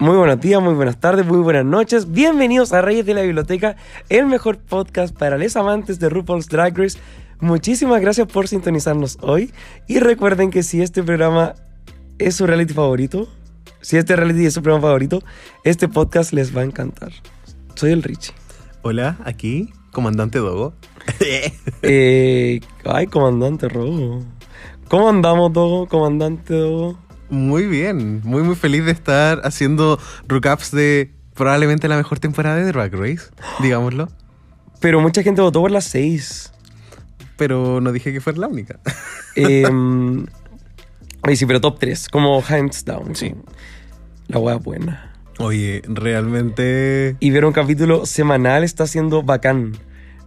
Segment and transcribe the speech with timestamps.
[0.00, 2.10] Muy buenos días, muy buenas tardes, muy buenas noches.
[2.10, 3.76] Bienvenidos a Reyes de la Biblioteca,
[4.08, 6.98] el mejor podcast para los amantes de RuPaul's Drag Race.
[7.38, 9.52] Muchísimas gracias por sintonizarnos hoy.
[9.88, 11.54] Y recuerden que si este programa
[12.18, 13.28] es su reality favorito,
[13.82, 15.22] si este reality es su programa favorito,
[15.64, 17.12] este podcast les va a encantar.
[17.74, 18.32] Soy el Richie.
[18.80, 20.72] Hola, aquí, comandante Dogo.
[21.82, 24.24] Eh, ay, comandante Robo.
[24.88, 25.86] ¿Cómo andamos, Dogo?
[25.88, 26.98] Comandante Dogo.
[27.30, 32.64] Muy bien, muy muy feliz de estar haciendo recaps de probablemente la mejor temporada de
[32.64, 34.08] Drag Race, digámoslo.
[34.80, 36.52] Pero mucha gente votó por las 6.
[37.36, 38.78] Pero no dije que fuera la única.
[39.36, 39.64] Eh,
[41.22, 43.14] ay, sí, pero top 3, como hands down.
[43.14, 43.32] Sí.
[44.26, 45.14] La hueá buena.
[45.38, 47.16] Oye, realmente...
[47.20, 49.78] Y ver un capítulo semanal está siendo bacán.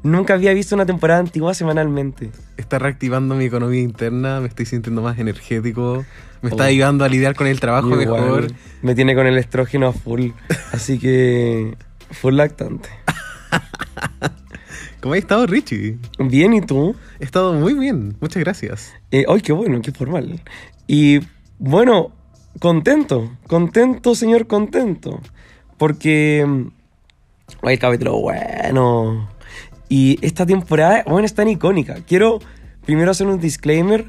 [0.01, 2.31] Nunca había visto una temporada antigua semanalmente.
[2.57, 6.05] Está reactivando mi economía interna, me estoy sintiendo más energético,
[6.43, 6.67] me está Oh.
[6.67, 8.47] ayudando a lidiar con el trabajo mejor.
[8.83, 10.29] Me tiene con el estrógeno a full.
[10.71, 11.75] Así que.
[12.11, 12.89] Full lactante.
[15.01, 15.97] ¿Cómo has estado, Richie?
[16.19, 16.95] Bien, ¿y tú?
[17.19, 18.93] He estado muy bien, muchas gracias.
[19.11, 20.41] Eh, ¡Ay, qué bueno, qué formal!
[20.87, 21.19] Y
[21.59, 22.11] bueno,
[22.59, 25.19] contento, contento, señor, contento.
[25.77, 26.45] Porque.
[26.47, 26.67] mm,
[27.63, 29.29] ¡Ay, el capítulo bueno!
[29.89, 31.95] Y esta temporada, bueno, es tan icónica.
[32.07, 32.39] Quiero
[32.85, 34.07] primero hacer un disclaimer.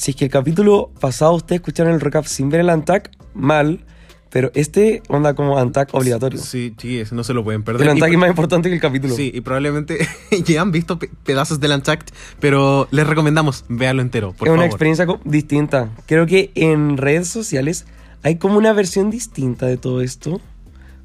[0.00, 3.84] Si es que el capítulo pasado ustedes escucharon el recap sin ver el Antac, mal.
[4.30, 6.38] Pero este onda como Antac obligatorio.
[6.40, 7.82] Sí, sí, no se lo pueden perder.
[7.82, 9.14] El Antac es más importante que el capítulo.
[9.14, 9.98] Sí, y probablemente
[10.46, 12.06] ya han visto pe- pedazos del Untucked,
[12.38, 14.70] pero les recomendamos, véanlo entero, por es una favor.
[14.70, 15.90] experiencia distinta.
[16.06, 17.86] Creo que en redes sociales
[18.22, 20.40] hay como una versión distinta de todo esto.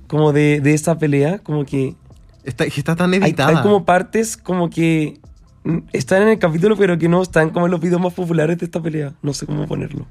[0.07, 1.39] Como de, de esta pelea.
[1.39, 1.95] Como que
[2.44, 3.57] Está, está tan hay, editada.
[3.57, 5.17] hay como partes como que
[5.94, 8.66] están en el capítulo, pero que no están como en los videos más populares de
[8.66, 9.14] esta pelea.
[9.22, 10.06] No sé cómo ponerlo.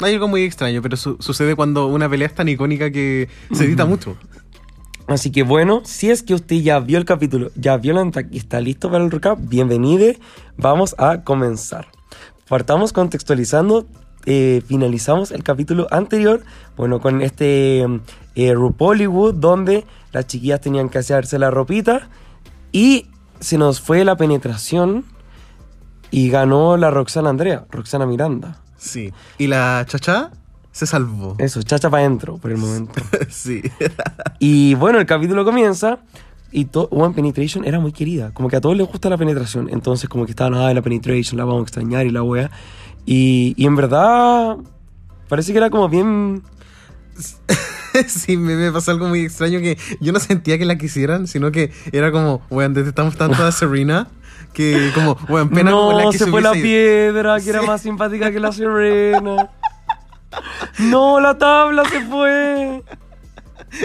[0.00, 3.64] Hay algo muy extraño, pero su- sucede cuando una pelea es tan icónica que se
[3.64, 4.16] edita mucho.
[5.06, 8.26] Así que bueno, si es que usted ya vio el capítulo, ya vio el Antac
[8.32, 10.12] y está listo para el recap, bienvenido.
[10.56, 11.86] Vamos a comenzar.
[12.48, 13.86] Partamos contextualizando.
[14.28, 16.42] eh, finalizamos el capítulo anterior,
[16.76, 17.86] bueno, con este
[18.34, 22.08] eh, RuPollywood, donde las chiquillas tenían que hacerse la ropita
[22.72, 23.06] y
[23.40, 25.04] se nos fue la penetración
[26.10, 28.60] y ganó la Roxana Andrea, Roxana Miranda.
[28.76, 29.12] Sí.
[29.38, 30.30] Y la chacha
[30.72, 31.36] se salvó.
[31.38, 33.00] Eso, chacha para adentro por el momento.
[33.28, 33.62] sí.
[34.38, 35.98] Y bueno, el capítulo comienza
[36.52, 38.32] y One Penetration era muy querida.
[38.32, 39.68] Como que a todos les gusta la penetración.
[39.70, 42.50] Entonces, como que estaban, ah, la Penetration, la vamos a extrañar y la wea.
[43.04, 44.56] Y, y en verdad,
[45.28, 46.42] parece que era como bien.
[48.08, 51.50] sí, me, me pasó algo muy extraño que yo no sentía que la quisieran, sino
[51.50, 54.08] que era como, weón, detestamos tanto a Serena
[54.52, 57.12] que como, weón, pena como la no, que se fue la hubiese ido".
[57.12, 59.50] piedra, que era más simpática que la sirena.
[60.78, 62.82] no, la tabla se fue.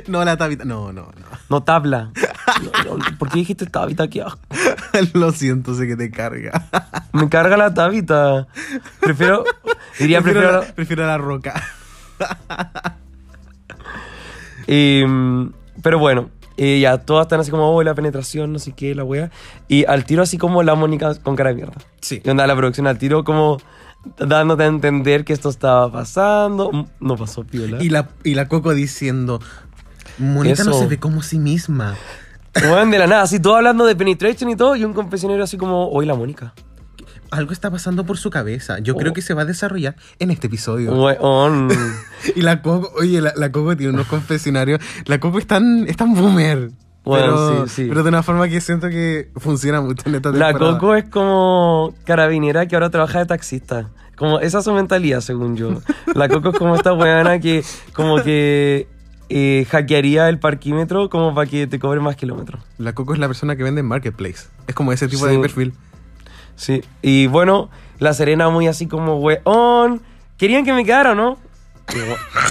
[0.08, 0.64] No, la tabita.
[0.64, 1.28] No, no, no.
[1.50, 2.12] No, tabla.
[2.86, 4.08] No, no, ¿Por qué dijiste tabita?
[4.08, 4.40] Qué asco.
[5.14, 6.70] Lo siento, sé que te carga.
[7.12, 8.48] Me carga la tabita.
[9.02, 9.44] Prefiero.
[10.00, 10.52] Diría, prefiero, prefiero.
[10.52, 11.64] la, prefiero la roca.
[15.82, 19.04] Pero bueno, eh, ya todas están así como, oh, la penetración, no sé qué, la
[19.04, 19.32] wea.
[19.68, 21.74] Y al tiro así como la Mónica con cara de mierda.
[22.02, 22.22] Sí.
[22.24, 23.58] Y onda la producción al tiro como
[24.18, 26.72] dándote a entender que esto estaba pasando.
[26.72, 27.82] Mm, No pasó, piola.
[27.82, 29.42] Y la, y la Coco diciendo,
[30.18, 31.96] Mónica no se ve como sí misma.
[32.62, 35.58] Weón, de la nada, así todo hablando de penetration y todo, y un confesionario así
[35.58, 36.54] como, hoy la Mónica.
[37.32, 38.80] Algo está pasando por su cabeza.
[38.80, 39.14] Yo creo Oh.
[39.14, 40.94] que se va a desarrollar en este episodio.
[40.94, 41.70] Weón.
[42.36, 44.80] Y la Coco, oye, la, la Coco tiene unos confesionarios.
[45.06, 46.70] La Coco es tan, es tan boomer.
[47.04, 47.86] Bueno, pero, sí, sí.
[47.90, 50.78] pero de una forma que siento que funciona mucho en esta La temporada.
[50.78, 53.90] Coco es como carabinera que ahora trabaja de taxista.
[54.18, 55.82] Como esa es su mentalidad, según yo.
[56.14, 57.64] La Coco es como esta weana que
[57.94, 58.88] como que
[59.30, 62.62] eh, hackearía el parquímetro como para que te cobre más kilómetros.
[62.78, 64.48] La Coco es la persona que vende en Marketplace.
[64.68, 65.32] Es como ese tipo Sí.
[65.34, 65.74] de perfil.
[66.62, 66.84] Sí.
[67.02, 70.00] Y bueno, la Serena muy así como weón.
[70.38, 71.40] Querían que me quedara, ¿no?
[71.92, 72.02] Yo,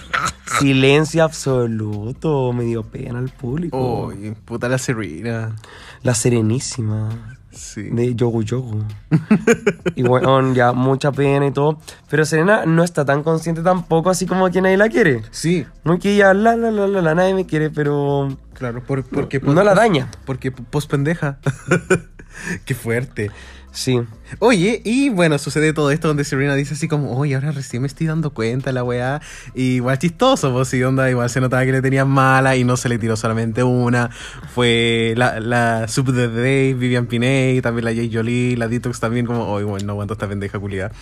[0.58, 2.52] Silencio absoluto.
[2.52, 4.06] Me dio pena al público.
[4.08, 5.54] Uy, puta la Serena.
[6.02, 7.36] La Serenísima.
[7.52, 7.82] Sí.
[7.82, 8.82] de Yogu Yogu.
[9.96, 11.78] y bueno, ya mucha pena y todo.
[12.08, 15.22] Pero Serena no está tan consciente tampoco, así como que nadie la quiere.
[15.30, 19.04] Sí, Muy que ella, la, la, la, la, la, nadie me quiere, pero claro, por-
[19.04, 19.38] porque...
[19.40, 20.10] no la daña.
[20.26, 21.38] Porque post pendeja.
[22.64, 23.30] Qué fuerte.
[23.72, 24.00] Sí.
[24.40, 27.88] Oye, y bueno, sucede todo esto donde Serena dice así como, oye, ahora recién me
[27.88, 29.20] estoy dando cuenta la weá.
[29.54, 32.76] Y igual chistoso, pues sí, onda, igual se notaba que le tenían mala y no
[32.76, 34.10] se le tiró solamente una.
[34.54, 39.24] Fue la, la sub de Dave, Vivian Piney, también la Jay Jolie, la Detox también,
[39.26, 40.92] como, oye, bueno, no aguanto esta pendeja culiada.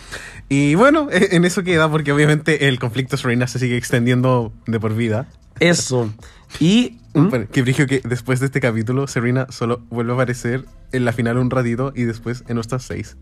[0.48, 4.78] Y bueno, e- en eso queda porque obviamente el conflicto Serena se sigue extendiendo de
[4.78, 5.26] por vida.
[5.60, 6.12] Eso.
[6.60, 6.98] Y.
[7.14, 7.28] ¿Mm?
[7.28, 11.12] Bueno, que brillo que después de este capítulo, Serena solo vuelve a aparecer en la
[11.12, 13.16] final un ratito y después en nuestras seis.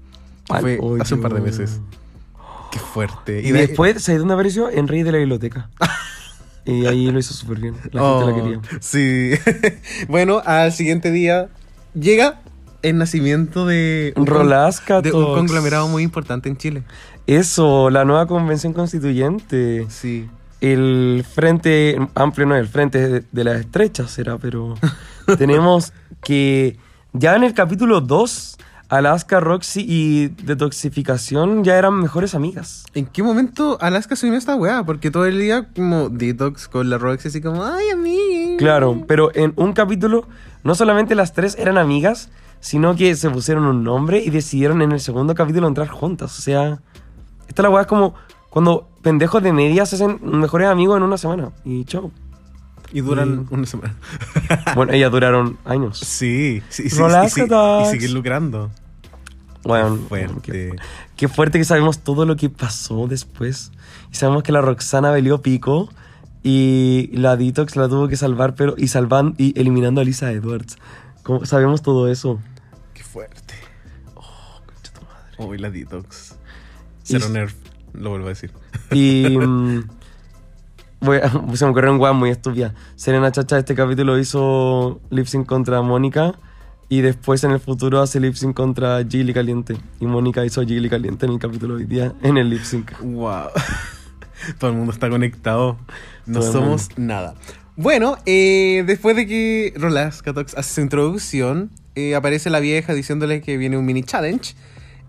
[0.49, 1.81] Al Fue hace un par de meses.
[2.71, 3.41] Qué fuerte.
[3.41, 4.71] Y, de- después, ¿sabes dónde apareció?
[4.71, 5.71] En Rey de la Biblioteca.
[6.65, 7.75] y ahí lo hizo súper bien.
[7.93, 8.81] La Oh, gente la quería.
[8.81, 9.31] Sí.
[10.09, 11.49] bueno, al siguiente día
[11.95, 12.41] llega
[12.83, 16.83] el nacimiento de un, Rolasca de un conglomerado muy importante en Chile.
[17.27, 19.87] Eso, la nueva convención constituyente.
[19.89, 20.29] Sí.
[20.73, 24.75] El frente amplio, no, el frente de, las estrechas será, pero
[25.39, 25.93] tenemos
[26.25, 26.77] que
[27.13, 28.57] ya en el capítulo 2,
[28.89, 32.85] Alaska, Roxy y Detoxificación ya eran mejores amigas.
[32.95, 34.83] ¿En qué momento Alaska se unió a esta weá?
[34.85, 38.57] Porque todo el día como detox con la Roxy así como, ay, a mí.
[38.59, 40.27] Claro, pero en un capítulo
[40.65, 42.29] no solamente las tres eran amigas,
[42.59, 46.37] sino que se pusieron un nombre y decidieron en el segundo capítulo entrar juntas.
[46.37, 46.81] O sea,
[47.47, 48.15] esta la weá es como
[48.57, 51.51] cuando pendejos de media se hacen mejores amigos en una semana.
[51.63, 52.11] Y chao.
[52.91, 53.95] Y duran una semana.
[54.75, 55.99] Bueno, ellas duraron años.
[55.99, 56.99] Sí, sí, sí.
[56.99, 57.43] Rolasca
[57.83, 58.71] y, y siguen lucrando.
[59.63, 60.41] Bueno, Fuerte.
[60.41, 60.75] Qué,
[61.17, 63.73] qué fuerte que sabemos todo lo que pasó después.
[64.11, 65.91] Y sabemos que la Roxana velió pico
[66.43, 70.79] y la Detox la tuvo que salvar, pero y salvan y eliminando a Lisa Edwards.
[71.25, 72.41] Como, sabemos todo eso.
[72.95, 73.53] Qué fuerte.
[74.15, 75.51] Concha tu madre.
[75.51, 76.37] Uy, la detox.
[77.05, 77.55] Y- Cero nerf,
[77.99, 78.51] lo vuelvo a decir.
[78.93, 79.37] Y
[81.01, 82.75] voy a- se me ocurrió un guay muy estúpida.
[82.97, 86.35] Serena Chacha este capítulo hizo lip sync contra Mónica
[86.89, 89.77] y después en el futuro hace lip sync contra Gilly Caliente.
[90.01, 92.93] Y Mónica hizo Gilly Caliente en el capítulo de hoy día en el lip sync.
[93.01, 93.49] Wow.
[94.59, 95.79] Todo el mundo está conectado.
[96.27, 97.35] No Todo somos nada.
[97.77, 103.43] Bueno, eh, después de que Rolas Catox hace su introducción, eh, aparece la vieja diciéndole
[103.43, 104.55] que viene un mini challenge,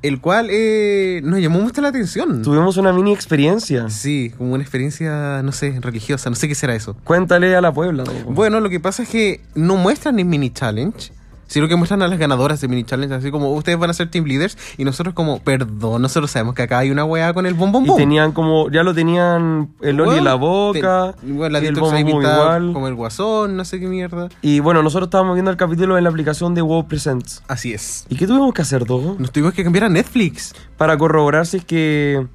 [0.01, 2.41] el cual eh, nos llamó mucho la atención.
[2.43, 3.89] Tuvimos una mini experiencia.
[3.89, 6.95] Sí, como una experiencia, no sé, religiosa, no sé qué será eso.
[7.03, 8.03] Cuéntale a la Puebla.
[8.27, 11.11] Bueno, lo que pasa es que no muestran el mini challenge,
[11.47, 14.09] sino que muestran a las ganadoras de mini challenge, así como ustedes van a ser
[14.11, 17.53] team leaders y nosotros como, perdón, nosotros sabemos que acá hay una weá con el
[17.53, 17.97] bom bom y bom.
[17.97, 21.77] tenían como, ya lo tenían el Oli en la boca, Te- bueno, la y el
[21.77, 22.73] igual.
[22.73, 24.29] como el guasón, no sé qué mierda.
[24.41, 27.43] Y bueno, nosotros estábamos viendo el capítulo en la aplicación de WoW Presents.
[27.47, 28.05] Así es.
[28.09, 29.15] ¿Y qué tuvimos que hacer, Dogo?
[29.19, 30.53] Nos tuvimos que cambiar a Netflix.
[30.77, 32.27] Para corroborar si es que...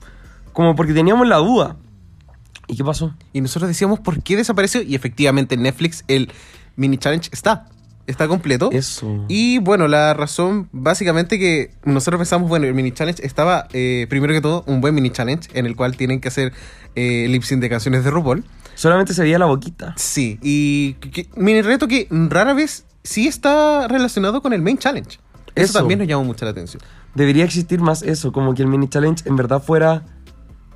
[0.52, 1.76] Como porque teníamos la duda.
[2.68, 3.14] ¿Y qué pasó?
[3.32, 4.82] Y nosotros decíamos por qué desapareció.
[4.82, 6.30] Y efectivamente en Netflix el
[6.76, 7.66] mini challenge está.
[8.06, 8.70] Está completo.
[8.72, 9.24] Eso.
[9.28, 14.32] Y bueno, la razón básicamente que nosotros pensamos, bueno, el mini challenge estaba, eh, primero
[14.32, 16.52] que todo, un buen mini challenge en el cual tienen que hacer
[16.96, 18.44] eh, lip sync de canciones de RuPaul.
[18.74, 19.94] Solamente se veía la boquita.
[19.96, 25.18] Sí, y que- mini reto que rara vez sí está relacionado con el main challenge.
[25.54, 25.78] Eso, Eso.
[25.78, 26.82] también nos llamó mucho la atención.
[27.14, 30.02] Debería existir más eso, como que el mini challenge en verdad fuera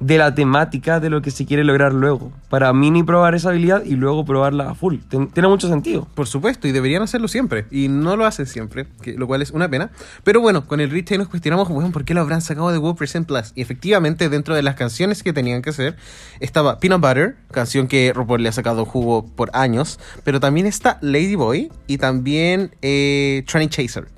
[0.01, 2.33] de la temática de lo que se quiere lograr luego.
[2.49, 4.97] Para mini probar esa habilidad y luego probarla a full.
[5.09, 6.07] Tiene mucho sentido.
[6.15, 7.67] Por supuesto, y deberían hacerlo siempre.
[7.71, 9.91] Y no lo hacen siempre, que, lo cual es una pena.
[10.25, 12.97] Pero bueno, con el Rich nos cuestionamos, bueno, ¿por qué lo habrán sacado de WoW
[12.97, 13.53] Present Plus?
[13.55, 15.97] Y efectivamente, dentro de las canciones que tenían que hacer,
[16.41, 19.99] estaba Peanut Butter, canción que RuPaul le ha sacado jugo por años.
[20.25, 24.16] Pero también está Ladyboy y también eh, Tranny Chaser.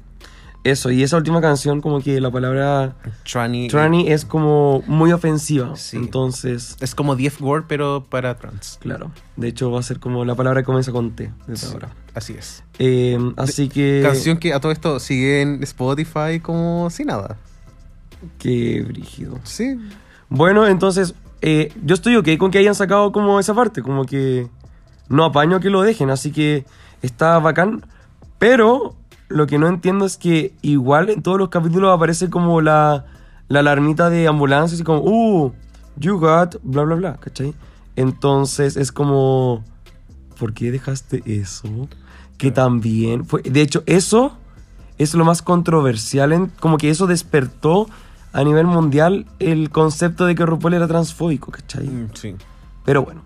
[0.65, 2.97] Eso, y esa última canción como que la palabra
[3.31, 3.69] Tranny.
[3.69, 5.77] tranny es como muy ofensiva.
[5.77, 5.97] Sí.
[5.97, 8.79] Entonces, Es como The F-Word, pero para trans.
[8.81, 9.11] claro.
[9.37, 11.91] De hecho va a ser como la palabra que comienza con T desde Sí, ahora.
[12.15, 12.65] Así es.
[12.81, 14.01] Eh, así que...
[14.03, 17.37] Canción que a todo esto sigue en Spotify como si nada.
[18.39, 19.39] Qué brígido.
[19.45, 19.79] Sí.
[20.29, 24.49] Bueno, entonces, eh, yo estoy ok con que hayan sacado como esa parte, como que
[25.09, 26.67] no apaño que lo dejen, así que
[27.01, 27.87] está bacán.
[28.41, 28.97] Pero
[29.29, 33.07] lo que no entiendo es que igual en todos los capítulos aparece como la,
[33.49, 35.53] la alarmita de ambulancia, así como, uh,
[35.97, 37.55] you got, bla, bla, bla, ¿cachai?
[37.97, 39.65] Entonces es como,
[40.39, 41.89] ¿por qué dejaste eso?
[42.37, 44.37] Que también fue, de hecho, eso
[44.97, 47.89] es lo más controversial, en, como que eso despertó
[48.33, 51.87] a nivel mundial el concepto de que RuPaul era transfóbico, ¿cachai?
[51.87, 52.37] Mm, Sí.
[52.85, 53.23] Pero bueno.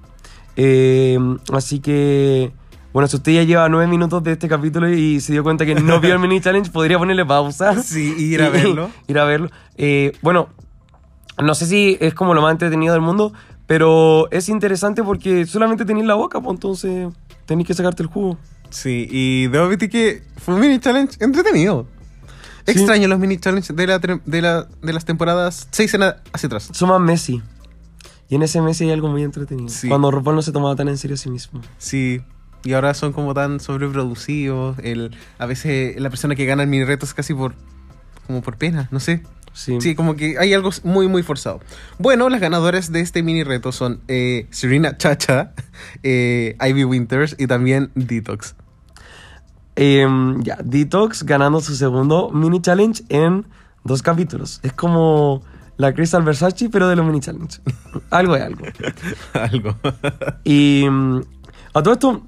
[0.57, 1.19] Eh,
[1.53, 2.53] así que
[2.93, 5.75] Bueno, si usted ya lleva nueve minutos de este capítulo y se dio cuenta que
[5.75, 7.83] no vio el mini challenge, podría ponerle pausa.
[7.83, 8.91] Sí, y ir a verlo.
[9.09, 9.51] ir a verlo.
[9.77, 10.49] Eh, bueno,
[11.43, 13.33] no sé si es como lo más entretenido del mundo,
[13.67, 17.09] pero es interesante porque solamente tenéis la boca, pues entonces
[17.47, 18.37] tenéis que sacarte el jugo.
[18.69, 21.87] Sí, y debo admitir que fue un mini challenge entretenido.
[22.67, 22.73] Sí.
[22.73, 26.47] Extraño los mini challenges de, la, de, la, de las temporadas 6 en a- hacia
[26.47, 26.69] atrás.
[26.73, 27.43] Son más Messi.
[28.29, 29.69] Y en ese Messi hay algo muy entretenido.
[29.69, 29.89] Sí.
[29.89, 31.61] Cuando RuPaul no se tomaba tan en serio a sí mismo.
[31.79, 32.21] Sí.
[32.65, 34.79] Y ahora son como tan sobreproducidos.
[34.81, 37.55] El, a veces la persona que gana el mini reto es casi por.
[38.27, 39.23] como por pena, no sé.
[39.53, 39.79] Sí.
[39.81, 41.61] Sí, como que hay algo muy, muy forzado.
[41.99, 45.53] Bueno, las ganadoras de este mini reto son eh, Serena Chacha,
[46.03, 48.55] eh, Ivy Winters y también Detox.
[49.77, 53.47] Em, ya, Detox ganando su segundo mini challenge en
[53.85, 54.61] dos capítulos.
[54.63, 55.43] Es como
[55.77, 57.61] la Crystal Versace, pero de los mini challenge.
[58.11, 58.65] algo es algo.
[59.35, 59.77] algo.
[60.45, 61.21] Y mm,
[61.75, 62.23] a todo esto,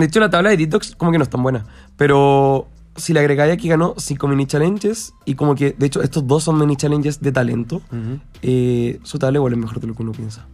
[0.00, 1.64] de hecho la tabla de Detox como que no es tan buena,
[1.96, 6.26] pero si le agregáis aquí ganó 5 mini challenges y como que, de hecho, estos
[6.26, 8.18] dos son mini challenges de talento, Ujú.
[8.42, 10.46] eh, su tabla igual es mejor de lo que uno piensa.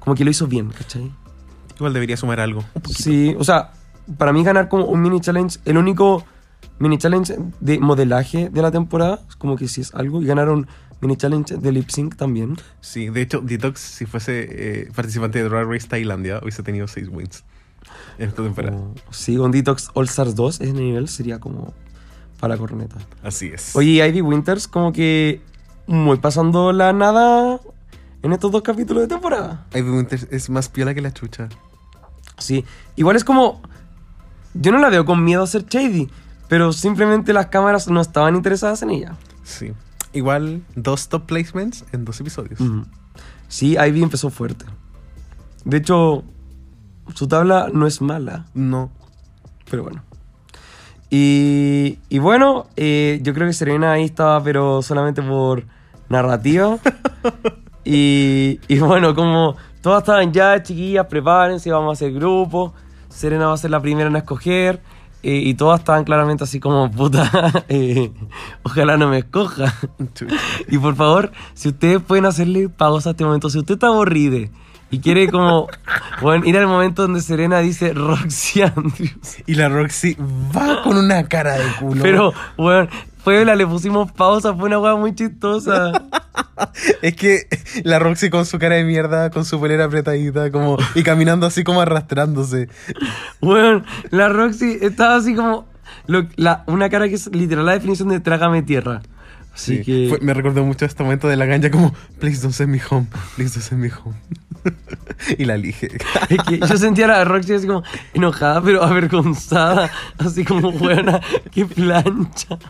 [0.00, 1.12] Como que lo hizo bien, ¿cachai?
[1.76, 2.64] Igual debería sumar algo.
[2.88, 3.72] Sí, o sea,
[4.18, 6.24] para mí ganar como un mini challenge, el único
[6.78, 10.66] mini challenge de modelaje de la temporada, como que sí es algo, y ganaron
[11.00, 12.56] mini challenge de lip sync también.
[12.80, 17.08] Sí, de hecho, Detox, si fuese eh, participante de Drag Race Tailandia, hubiese tenido 6
[17.10, 17.44] wins
[18.18, 18.76] en esta temporada.
[18.76, 21.72] O- sí, con Detox All Stars 2, ese nivel sería como
[22.40, 22.96] para corneta.
[23.22, 23.74] Así es.
[23.76, 25.40] Oye, Ivy Winters, como que
[25.86, 27.60] muy pasando la nada
[28.22, 29.66] en estos dos capítulos de temporada.
[29.74, 31.48] Ivy Winters es más piola que la chucha.
[32.38, 32.64] Sí,
[32.96, 33.62] igual es como.
[34.54, 36.08] Yo no la veo con miedo a ser shady,
[36.48, 39.16] pero simplemente las cámaras no estaban interesadas en ella.
[39.44, 39.72] Sí.
[40.12, 42.58] Igual, dos top placements en dos episodios.
[43.48, 44.64] Sí, Ivy empezó fuerte.
[45.64, 46.24] De hecho,
[47.14, 48.90] su tabla no es mala, No.
[49.70, 50.02] pero bueno.
[51.10, 55.64] Y, y bueno, eh, yo creo que Serena ahí estaba, pero solamente por
[56.08, 56.78] narrativa.
[57.84, 62.74] y, y bueno, como todas estaban ya, chiquillas, prepárense, vamos a hacer grupo.
[63.08, 64.82] Serena va a ser la primera en escoger.
[65.22, 67.30] eh, y todas estaban claramente así como, puta,
[67.68, 68.10] eh,
[68.64, 69.72] ojalá no me escoja.
[70.68, 74.48] Y por favor, si ustedes pueden hacerle pausa a este momento, si usted está aburrido
[74.90, 75.66] y quiere como,
[76.20, 79.36] bueno, ir al momento donde Serena dice Roxy Andrews.
[79.46, 80.16] Y la Roxy
[80.56, 82.02] va con una cara de culo.
[82.02, 82.88] Pero, bueno,
[83.24, 85.90] Puebla le pusimos pausa, fue una hueá muy chistosa.
[87.02, 87.48] Es que
[87.82, 91.64] la Roxy con su cara de mierda, con su polera apretadita, como, y caminando así
[91.64, 92.68] como arrastrándose.
[93.40, 95.66] Bueno, la Roxy estaba así como,
[96.06, 99.02] lo- la- una cara que es literal la definición de trágame tierra.
[99.52, 100.06] Así Sí, que...
[100.10, 103.06] fue- me recordó mucho este momento de la ganja como, please don't send me home,
[103.36, 104.14] please don't send me home.
[105.38, 105.88] y la elige.
[106.28, 107.82] Es que yo sentía a la Roxy así como
[108.14, 109.90] enojada, pero avergonzada.
[110.18, 111.20] Así como, buena,
[111.50, 112.58] qué plancha.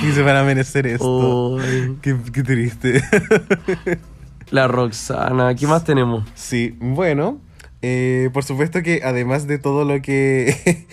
[0.00, 1.58] Quise para merecer esto.
[2.00, 3.02] Qué, qué triste.
[4.50, 6.24] la Roxana, ¿qué más tenemos?
[6.34, 7.40] Sí, bueno,
[7.82, 10.86] eh, por supuesto que además de todo lo que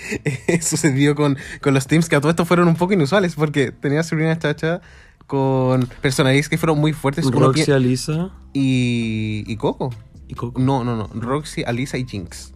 [0.61, 4.01] sucedió con, con los teams, que a todo esto fueron un poco inusuales, porque tenía
[4.01, 4.81] a Sabrina Chacha
[5.27, 7.25] con personajes que fueron muy fuertes.
[7.29, 9.93] Roxy, Alisa y, y Coco.
[10.27, 10.59] y Coco.
[10.61, 11.07] No, no, no.
[11.13, 12.53] Roxy, Alisa y Jinx.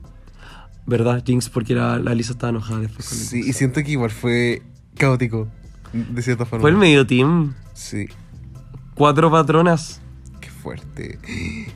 [0.85, 1.21] ¿Verdad?
[1.25, 4.61] Jinx, porque la, la Alisa estaba enojada después con Sí, y siento que igual fue
[4.95, 5.47] caótico,
[5.93, 6.61] de cierta forma.
[6.61, 7.53] Fue el medio team.
[7.73, 8.07] Sí,
[8.95, 10.01] Cuatro patronas.
[10.39, 11.19] qué fuerte.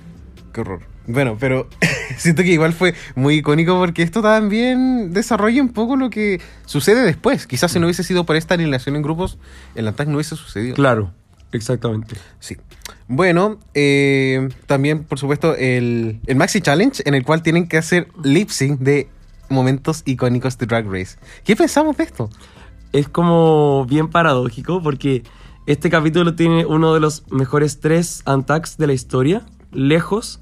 [0.54, 0.82] Qué horror.
[1.08, 1.68] Bueno, pero
[2.18, 7.02] siento que igual fue muy icónico porque esto también desarrolla un poco lo que sucede
[7.02, 7.48] después.
[7.48, 9.38] Quizás si no hubiese sido por esta alineación en grupos,
[9.76, 10.76] el ataque no hubiese sucedido.
[10.76, 11.12] Claro,
[11.52, 12.16] exactamente.
[12.40, 12.58] Sí.
[13.08, 18.08] Bueno, eh, también, por supuesto, el, el Maxi Challenge, en el cual tienen que hacer
[18.24, 19.10] lip sync de
[19.50, 21.18] momentos icónicos de Drag Race.
[21.44, 22.30] ¿Qué pensamos de esto?
[22.94, 25.24] Es como bien paradójico porque
[25.68, 30.40] este capítulo tiene uno de los mejores tres Antacs de la historia, lejos,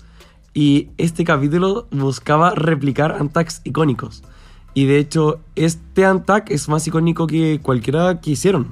[0.54, 4.24] y este capítulo buscaba replicar Antacs icónicos.
[4.74, 8.68] Y de hecho, este Antac es más icónico que cualquiera que hicieron.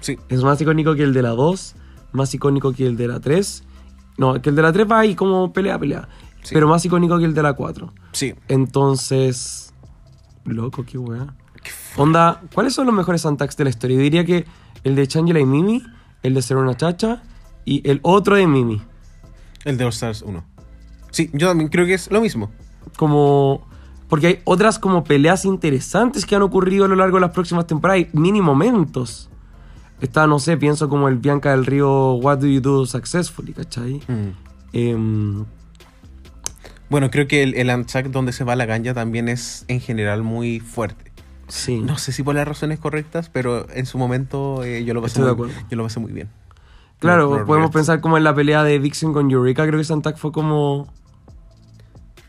[0.00, 0.18] Sí.
[0.28, 1.74] Es más icónico que el de la 2,
[2.12, 3.64] más icónico que el de la 3.
[4.18, 6.08] No, que el de la 3 va ahí como pelea, pelea.
[6.42, 6.54] Sí.
[6.54, 7.92] Pero más icónico que el de la 4.
[8.12, 8.34] Sí.
[8.48, 9.74] Entonces.
[10.44, 11.34] Loco, qué weá.
[11.96, 13.96] Onda, ¿cuáles son los mejores Antacs de la historia?
[13.96, 14.46] Yo diría que
[14.84, 15.82] el de Changela y Mimi,
[16.22, 17.22] el de Serena Chacha
[17.64, 18.80] y el otro de Mimi.
[19.64, 20.55] El de All Stars 1.
[21.10, 22.50] Sí, yo también creo que es lo mismo.
[22.96, 23.66] Como.
[24.08, 27.66] Porque hay otras como peleas interesantes que han ocurrido a lo largo de las próximas
[27.66, 28.04] temporadas.
[28.04, 29.30] Hay mini momentos.
[30.00, 34.02] Está, no sé, pienso como el Bianca del Río What Do You Do Successfully, ¿cachai?
[34.06, 34.28] Mm.
[34.72, 35.44] Em,
[36.90, 40.60] Bueno, creo que el, el donde se va la ganja también es en general muy
[40.60, 41.12] fuerte.
[41.48, 41.80] Sí.
[41.80, 45.12] No sé si por las razones correctas, pero en su momento eh, yo, lo pasé
[45.14, 45.54] Estoy de acuerdo.
[45.70, 46.28] yo lo pasé muy bien.
[46.98, 49.64] Claro, podemos pensar como en la pelea de Vixen con Eureka.
[49.66, 50.92] Creo que ese attack fue como.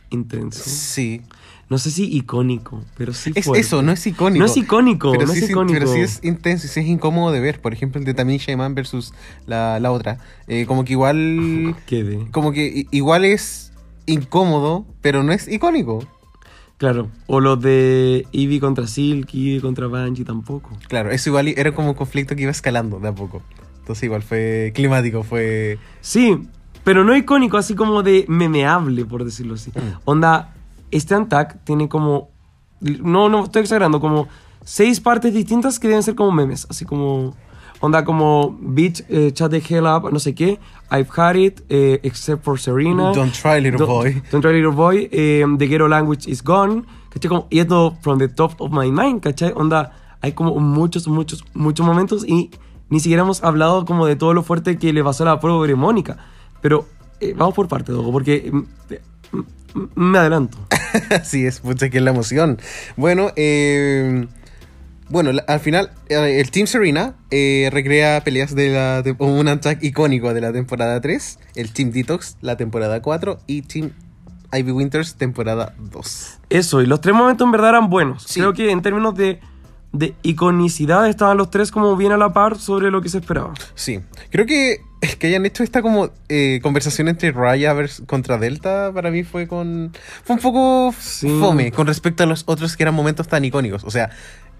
[0.09, 0.63] intenso.
[0.65, 1.21] Sí.
[1.69, 3.59] No sé si icónico, pero sí Es fuerte.
[3.59, 4.39] eso, no es icónico.
[4.39, 5.73] No es icónico, pero no sí es icónico.
[5.79, 7.59] pero sí es intenso y sí es incómodo de ver.
[7.59, 9.13] Por ejemplo, el de Tamisha Man versus
[9.47, 10.17] la, la otra.
[10.47, 11.75] Eh, como que igual.
[11.85, 13.73] Qué de- Como que igual es
[14.05, 16.05] incómodo, pero no es icónico.
[16.77, 17.09] Claro.
[17.25, 20.69] O los de Eevee contra Silk, Eevee contra Banshee tampoco.
[20.87, 23.41] Claro, eso igual era como un conflicto que iba escalando de a poco.
[23.87, 25.79] Entonces igual fue climático, fue...
[26.01, 26.37] Sí,
[26.83, 29.71] pero no icónico, así como de memeable, por decirlo así.
[29.71, 29.99] Mm.
[30.03, 30.53] Onda,
[30.91, 32.27] este Antac tiene como.
[32.81, 34.27] No, no, estoy exagerando, como
[34.65, 36.67] seis partes distintas que deben ser como memes.
[36.69, 37.33] Así como.
[37.79, 40.59] Onda como Bitch, eh, Chat the Hell Up, no sé qué.
[40.91, 43.13] I've had it, eh, except for Serena.
[43.13, 44.21] Don't try, little Don't- boy.
[44.31, 45.07] Don't try, little boy.
[45.13, 46.83] eh, the ghetto language is gone.
[47.09, 47.29] ¿Cachai?
[47.29, 49.53] Como yendo from the top of my mind, ¿cachai?
[49.55, 52.49] Onda, hay como muchos, muchos, muchos momentos y
[52.89, 55.75] ni siquiera hemos hablado como de todo lo fuerte que le pasó a la pobre
[55.75, 56.17] Mónica.
[56.61, 56.87] Pero
[57.19, 59.01] eh, vamos por partes, Dogo, porque mm, eh,
[59.31, 60.57] mm, me adelanto.
[61.11, 62.59] Así es, pucha, que es la emoción.
[62.95, 64.27] Bueno, eh,
[65.09, 69.81] bueno, al final eh, el Team Serena eh, recrea peleas de la de- un attack
[69.83, 73.91] icónico de la temporada 3, el Team Detox la temporada 4 y Team
[74.51, 76.39] Ivy Winters temporada 2.
[76.49, 78.23] Eso, y los tres momentos en verdad eran buenos.
[78.23, 78.39] Sí.
[78.39, 79.39] Creo que en términos de,
[79.93, 83.53] de iconicidad estaban los tres como bien a la par sobre lo que se esperaba.
[83.75, 84.77] Sí, creo que
[85.19, 87.75] que hayan hecho esta como eh, conversación entre Raya
[88.07, 91.29] contra Delta para mí fue con fue un poco Sí.
[91.39, 94.09] fome con respecto a los otros que eran momentos tan icónicos, o sea,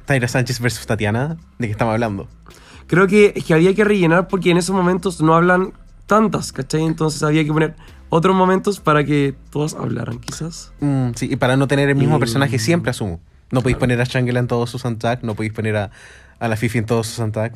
[0.06, 2.28] Tyra Sánchez versus Tatiana, ¿de qué estamos hablando?
[2.88, 5.74] Creo que, que había que rellenar porque en esos momentos no hablan
[6.06, 6.84] tantas, ¿cachai?
[6.86, 7.76] Entonces había que poner
[8.10, 10.72] otros momentos para que todas hablaran, quizás.
[10.80, 13.20] Mm, sí, y para no tener el mismo Y- personaje siempre asumo.
[13.52, 15.92] No podéis poner a Shangela en todos sus Antac, no podéis poner a,
[16.40, 17.54] a la Fifi en todos sus Antac.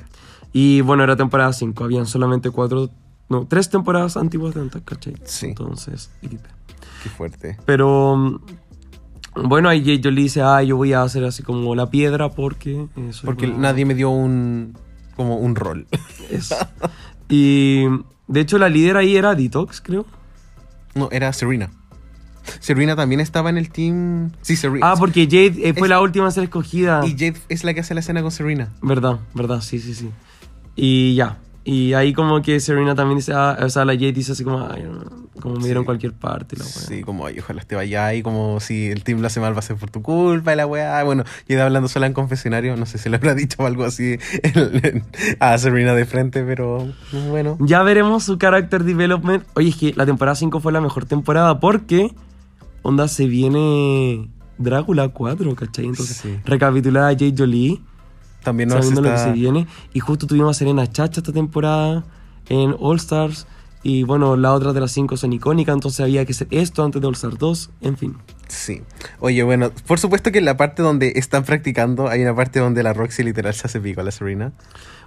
[0.53, 2.89] Y bueno, era temporada 5, habían solamente cuatro,
[3.29, 5.15] no, tres temporadas antiguas de Antac, ¿cachai?
[5.25, 5.47] Sí.
[5.47, 6.09] Entonces.
[6.21, 7.57] Qué fuerte.
[7.65, 8.39] Pero mm,
[9.47, 12.87] bueno, ahí Jay Jolie dice, ah, yo voy a hacer así como la piedra porque...
[12.95, 13.61] eh, Porque buena".
[13.61, 14.77] nadie me dio un
[15.15, 15.87] como un rol.
[16.29, 16.55] Eso.
[17.33, 17.85] Y
[18.27, 20.05] de hecho la líder ahí era Detox, creo.
[20.95, 21.69] No, era Serena.
[22.59, 24.31] Serena también estaba en el team.
[24.41, 24.91] Sí, Serena.
[24.91, 27.01] Ah, porque Jade eh, fue Es- la última en ser escogida.
[27.05, 28.69] Y Jade es la que hace la escena con Serena.
[28.81, 30.09] Verdad, verdad, sí, sí, sí.
[30.75, 31.37] Y ya.
[31.63, 34.67] Y ahí como que Serena también dice, ah, o sea, la Jade dice así como,
[34.67, 34.83] ay,
[35.39, 35.85] como me dieron Sí.
[35.85, 36.63] cualquier parte, la.
[36.65, 39.59] Sí, como, ay, ojalá te vaya ahí, como si el team lo hace mal va
[39.59, 41.03] a ser por tu culpa y la weá.
[41.03, 44.17] Bueno, y de hablando sola en confesionario, no sé si le habrá dicho algo así
[45.39, 46.87] a Serena de frente, pero
[47.29, 47.57] bueno.
[47.59, 49.43] Ya veremos su character development.
[49.53, 52.11] Oye, es que la temporada 5 fue la mejor temporada porque,
[52.81, 55.85] onda, se viene Drácula 4, ¿cachai?
[55.85, 56.37] Entonces, Sí.
[56.45, 57.81] recapitular a Jade Jolie,
[58.43, 59.27] También nos sabiendo lo que está...
[59.27, 59.67] se viene.
[59.93, 62.03] Y justo tuvimos a Serena Chacha esta temporada
[62.49, 63.47] en All Stars.
[63.83, 67.01] Y bueno, la otra de las 5 son icónicas, entonces había que hacer esto antes
[67.01, 67.69] de All Stars 2.
[67.81, 68.15] En fin.
[68.47, 68.81] Sí.
[69.19, 72.83] Oye, bueno, por supuesto que en la parte donde están practicando, hay una parte donde
[72.83, 74.51] la Roxy literal se hace pico a la Serena.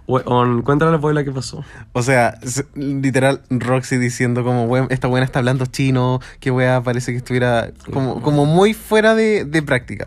[0.07, 1.65] Weón, cuéntale a la abuela qué pasó.
[1.93, 2.39] O sea,
[2.75, 7.71] literal, Roxy diciendo como, "Weón, esta buena está hablando chino, que wea parece que estuviera
[7.93, 10.07] como, como muy fuera de, de práctica.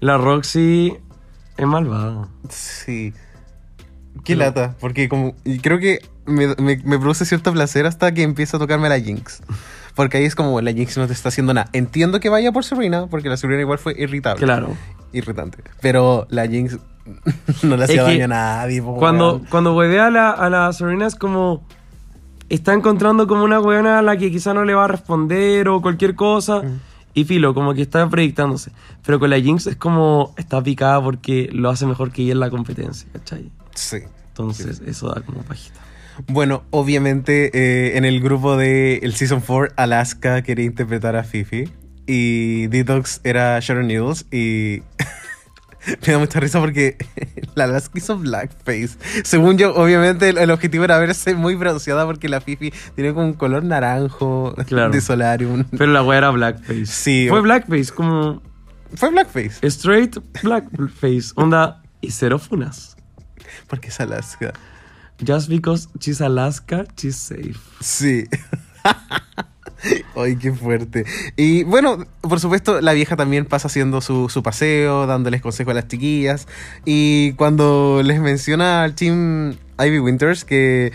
[0.00, 0.94] La Roxy
[1.56, 2.28] es malvada.
[2.50, 3.14] Sí.
[4.24, 8.22] Qué Pero- lata, porque como, creo que me, me- me produce cierto placer hasta que
[8.22, 9.42] empieza a tocarme la Jinx.
[9.94, 11.70] Porque ahí es como, la Jinx no te está haciendo nada.
[11.72, 14.44] Entiendo que vaya por Serena, porque la Serena igual fue irritable.
[14.44, 14.76] Claro.
[15.12, 15.58] Irritante.
[15.80, 16.78] Pero la Jinx
[17.62, 18.82] no le hacía daño a nadie.
[18.82, 19.46] po, Cuando, weón.
[19.50, 21.66] cuando huevea a la, a la Serena es como.
[22.48, 25.80] Está encontrando como una weona a la que quizá no le va a responder o
[25.80, 26.62] cualquier cosa.
[26.62, 26.80] Mm.
[27.14, 28.72] Y filo, como que está predictándose.
[29.04, 30.34] Pero con la Jinx es como.
[30.36, 33.50] Está picada porque lo hace mejor que ella en la competencia, ¿cachai?
[33.74, 33.98] Sí.
[34.28, 35.80] Entonces, eso da como pajita.
[36.28, 41.68] Bueno, obviamente eh, en el grupo de el Season 4, Alaska quería interpretar a Fifi
[42.06, 44.82] y Detox era Sharon Needles y
[46.06, 46.96] me da mucha risa porque
[47.54, 48.90] la Alaska hizo blackface.
[49.24, 53.26] Según yo, obviamente el, el objetivo era verse muy bronceada porque la Fifi tiene como
[53.26, 54.90] un color naranjo Claro.
[54.92, 55.64] de solarium.
[55.76, 56.86] Pero la wea era blackface.
[56.86, 57.26] Sí.
[57.28, 58.42] Fue blackface, como.
[58.94, 61.32] Fue blackface Straight blackface.
[61.36, 61.82] Onda.
[62.00, 62.96] Y cero funas.
[63.68, 64.52] porque es Alaska.
[65.24, 67.54] Just because she's Alaska, she's safe.
[67.80, 68.24] Sí.
[70.14, 71.04] Ay, qué fuerte.
[71.36, 75.74] Y bueno, por supuesto, la vieja también pasa haciendo su, su paseo, dándoles consejos a
[75.74, 76.46] las chiquillas.
[76.84, 80.92] Y cuando les menciona al team Ivy Winters que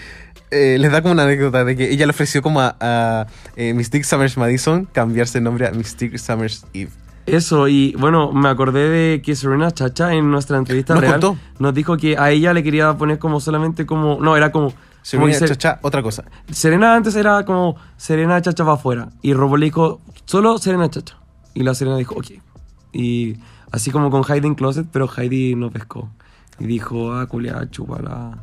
[0.51, 3.73] eh, les da como una anécdota de que ella le ofreció como a, a eh,
[3.73, 6.91] Mystique Summers Madison cambiarse el nombre a Mystique Summers Eve.
[7.25, 11.37] Eso, y bueno, me acordé de que Serena Chacha en nuestra entrevista Nos real contó.
[11.59, 14.17] nos dijo que a ella le quería poner como solamente como.
[14.21, 14.73] No, era como.
[15.07, 16.25] Se Ser- chacha, otra cosa.
[16.51, 19.07] Serena antes era como Serena Chacha va afuera.
[19.21, 21.17] Y Robo le dijo, solo Serena Chacha.
[21.53, 22.31] Y la Serena dijo, ok.
[22.91, 23.37] Y
[23.71, 26.09] así como con Heidi en Closet, pero Heidi no pescó.
[26.59, 28.37] Y dijo, ah, culia, chupa la,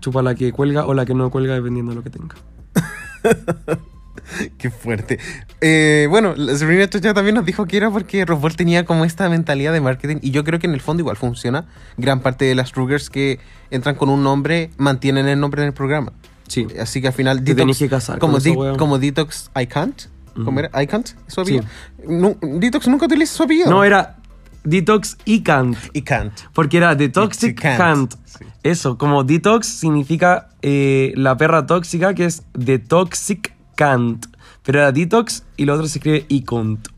[0.00, 2.36] chupa la que cuelga o la que no cuelga, dependiendo de lo que tenga.
[4.58, 5.18] Qué fuerte.
[5.60, 9.72] Eh, bueno, Sabrina Chacha también nos dijo que era porque Roswell tenía como esta mentalidad
[9.72, 11.66] de marketing y yo creo que en el fondo igual funciona.
[11.96, 15.74] Gran parte de las Rugers que entran con un nombre mantienen el nombre en el
[15.74, 16.12] programa.
[16.48, 16.66] Sí.
[16.80, 18.76] Así que al final Te tenés que casar como, Di- wea.
[18.76, 20.02] como Detox I Can't.
[20.34, 20.60] ¿Cómo Ujú.
[20.60, 20.82] era?
[20.82, 21.64] I Can't, su apellido.
[22.08, 23.70] Nu- Detox nunca utiliza su apellido.
[23.70, 24.16] No, era
[24.64, 25.76] Detox y Can't.
[25.92, 26.32] I Can't.
[26.54, 27.78] Porque era The Toxic Can't.
[27.78, 28.14] Can't.
[28.24, 28.44] Sí.
[28.62, 32.78] Eso, como detox significa eh, la perra tóxica, que es The
[33.74, 34.26] Can't.
[34.62, 36.88] Pero era detox y lo otro se escribe icont.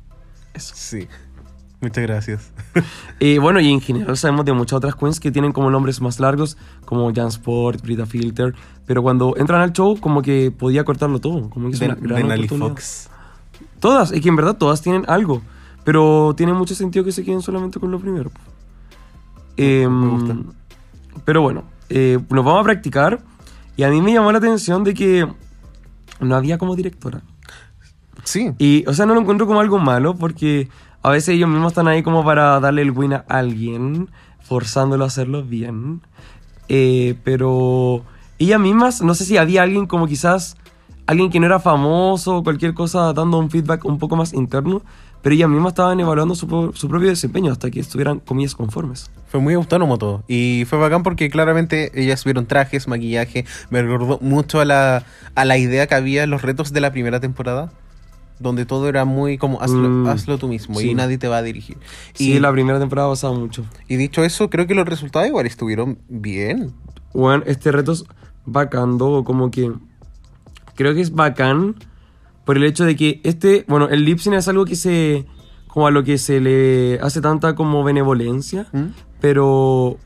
[0.53, 0.75] Eso.
[0.77, 1.09] Sí.
[1.81, 2.53] Muchas gracias.
[3.21, 6.19] Y bueno, y en general sabemos de muchas otras queens que tienen como nombres más
[6.19, 6.57] largos,
[6.87, 8.55] como Jan Sport, Brita Filter.
[8.87, 11.51] Pero cuando entran al show, como que podía cortarlo todo.
[11.51, 12.49] Como que es una gran.
[12.49, 13.11] Fox.
[13.81, 15.43] Todas, es que en verdad todas tienen algo.
[15.85, 18.31] Pero tiene mucho sentido que se queden solamente con lo primero.
[19.57, 20.37] Em, Me gusta.
[21.27, 23.21] Pero bueno, eh, nos vamos a practicar.
[23.77, 25.29] Y a mí me llamó la atención de que
[26.21, 27.23] no había como directora.
[28.25, 28.53] Sí.
[28.59, 30.69] Y, o sea, no lo encuentro como algo malo porque
[31.03, 34.09] a veces ellos mismos están ahí como para darle el win a alguien,
[34.41, 36.01] forzándolo a hacerlo bien.
[36.69, 38.03] Eh, pero
[38.39, 40.57] ellas mismas, no sé si había alguien como quizás,
[41.07, 44.83] alguien que no era famoso o cualquier cosa dando un feedback un poco más interno,
[45.25, 49.11] pero ellas mismas estaban evaluando su, pro- su propio desempeño hasta que estuvieran, comillas, conformes.
[49.27, 50.23] Fue muy autónomo todo.
[50.29, 53.47] Y fue bacán porque claramente ellas vieron trajes, maquillaje.
[53.71, 56.93] Me recordó mucho a la, a la idea que había en los retos de la
[56.93, 57.73] primera temporada.
[58.39, 60.91] Donde todo era muy como hazlo, Mm, hazlo tú mismo sí.
[60.91, 61.79] y nadie te va a dirigir.
[62.15, 63.65] Sí, y, la primera temporada pasaba mucho.
[63.89, 66.73] y dicho eso, creo que los resultados igual estuvieron bien.
[67.15, 68.05] Bueno, este reto es
[68.45, 69.73] bacando, o como que.
[70.75, 71.77] Creo que es bacán
[72.45, 73.65] por el hecho de que este.
[73.69, 75.27] Bueno, el lip sync es algo que se.
[75.67, 78.67] Como a lo que se le hace tanta como benevolencia.
[78.73, 78.87] ¿Mm?
[79.21, 79.99] Pero.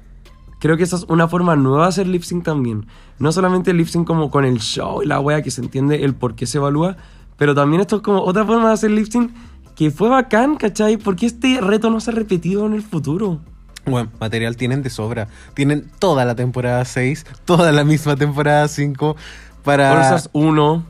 [0.61, 2.87] Creo que esa es una forma nueva de hacer lip sync también.
[3.21, 6.05] No solamente el lip sync como con el show y la wea que se entiende
[6.05, 6.97] el por qué se evalúa.
[7.37, 9.31] Pero también esto es como otra forma de hacer lip sync
[9.77, 10.97] que fue bacán, ¿cachai?
[10.97, 13.39] Porque este reto no se ha repetido en el futuro.
[13.87, 15.29] Bueno, material tienen de sobra.
[15.55, 19.15] Tienen toda la temporada 6, toda la misma temporada 5
[19.63, 19.93] para...
[19.93, 20.85] Fuerzas uno.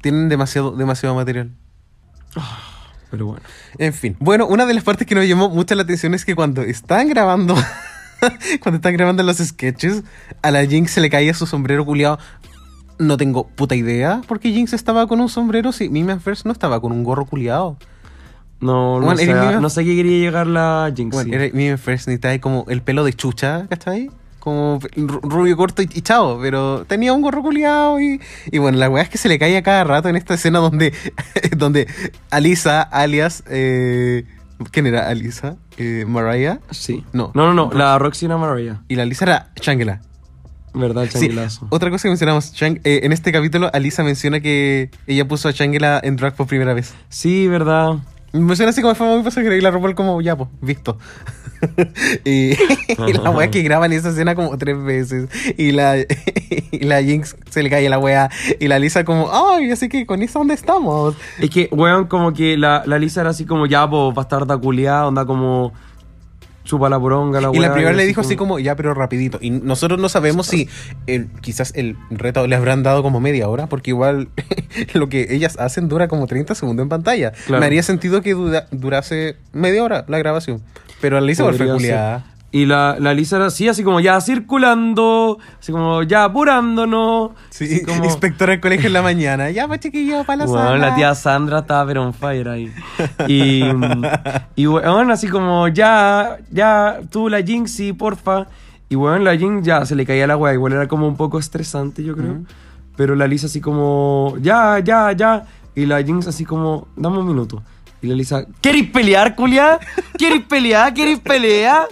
[0.00, 1.50] Tienen demasiado, demasiado material.
[3.10, 3.42] Pero bueno.
[3.78, 4.16] En fin.
[4.20, 7.08] Bueno, una de las partes que nos llamó mucho la atención es que cuando están
[7.08, 7.54] grabando,
[8.60, 10.02] cuando están grabando los sketches,
[10.42, 12.18] a la Jinx se le caía su sombrero culiado.
[12.98, 16.52] No tengo puta idea por qué Jinx estaba con un sombrero si Mimian First no
[16.52, 17.76] estaba con un gorro culiado.
[18.60, 21.14] No, no, Bueno, sé, no sé qué quería llegar la Jinx.
[21.14, 21.34] Bueno, sí.
[21.34, 24.10] era Mimian First necesitaba ahí como el pelo de chucha, ¿cachai?
[24.48, 28.78] Como ru- rubio corto y, y chao, pero tenía un gorro culiado y, y bueno,
[28.78, 30.92] la weá es que se le cae a cada rato en esta escena donde,
[31.56, 31.86] donde
[32.30, 34.24] Alisa, alias, eh,
[34.70, 35.56] ¿quién era Alisa?
[35.76, 36.60] Eh, Mariah.
[36.70, 37.04] Sí.
[37.12, 37.30] No.
[37.34, 37.70] No, no, no.
[37.78, 38.82] La Roxina Maravilla.
[38.88, 40.00] Y la Alisa era Shangela.
[40.74, 41.04] ¿Verdad?
[41.06, 41.66] Sí, changuilazo.
[41.70, 46.00] otra cosa que mencionamos, eh, en este capítulo Alisa menciona que ella puso a Shangela
[46.02, 46.94] en drag por primera vez.
[47.08, 47.96] Sí, ¿verdad?
[48.32, 50.98] Menciona así como forma muy pasajera y la ropa como, ya, pues, visto.
[52.24, 52.50] y,
[53.06, 55.28] y la wea que graban esa escena como tres veces.
[55.56, 55.96] Y la,
[56.70, 58.30] y la Jinx se le cae la wea.
[58.60, 61.14] Y la Lisa como, ay, así que con eso, ¿dónde estamos?
[61.40, 65.06] Es que, weón, como que la, la Lisa era así como ya, po, bastarda culiada,
[65.06, 65.72] onda como
[66.64, 69.38] chupa la poronga, la y la primera le dijo así como, ya, pero rapidito.
[69.40, 70.68] Y nosotros no sabemos si
[71.06, 74.28] el- quizás el reto le habrán dado como media hora, porque igual
[74.92, 77.32] lo que ellas hacen dura como 30 segundos en pantalla.
[77.46, 77.60] Claro.
[77.60, 80.60] Me haría sentido que dura- durase media hora la grabación.
[81.00, 82.24] Pero la Lisa igual fue culiada.
[82.50, 87.32] Y la, la Lisa era así, así como ya circulando, así como ya apurándonos.
[87.50, 89.50] Sí, como- inspectora del colegio en la mañana.
[89.50, 90.88] Ya, pues chiquillo, para la Bueno, sala.
[90.88, 92.72] la tía Sandra estaba pero on fire ahí.
[93.26, 93.64] Y,
[94.56, 98.46] y bueno, así como ya, ya, tú la Jinx, sí, porfa.
[98.88, 101.38] Y bueno, la Jinx ya se le caía la weá, igual era como un poco
[101.38, 102.32] estresante, yo creo.
[102.32, 102.46] Ujú.
[102.96, 105.44] Pero la Lisa así como, ya, ya, ya.
[105.74, 107.62] Y la Jinx así como, dame un minuto.
[108.00, 109.78] Y la Lisa, ¿queréis pelear, culia?
[110.16, 110.94] ¿Queréis pelear?
[110.94, 111.88] ¿Queréis pelear?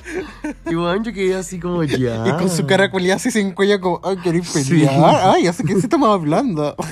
[0.71, 2.25] Y bueno, yo quedé así como, ya.
[2.27, 4.71] Y con su cara culiada así se encuella como, ay, querés Sí.
[4.71, 5.21] pelear.
[5.35, 6.77] Ay, sé que sí estamos hablando.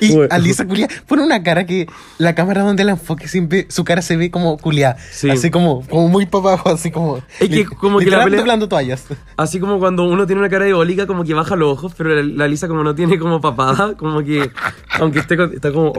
[0.00, 0.34] Y Bueno.
[0.34, 1.86] Alisa culia pone una cara que
[2.18, 4.96] la cámara donde la enfoque siempre su cara se ve como culia.
[5.12, 5.30] Sí.
[5.30, 7.18] Así como, como muy para abajo, así como.
[7.38, 9.04] Es que como que la pelea- doblando toallas.
[9.36, 12.22] Así como cuando uno tiene una cara diabólica, como que baja los ojos, pero la,
[12.22, 14.50] la Lisa como no tiene como papada, como que,
[14.98, 15.92] aunque esté con- está como...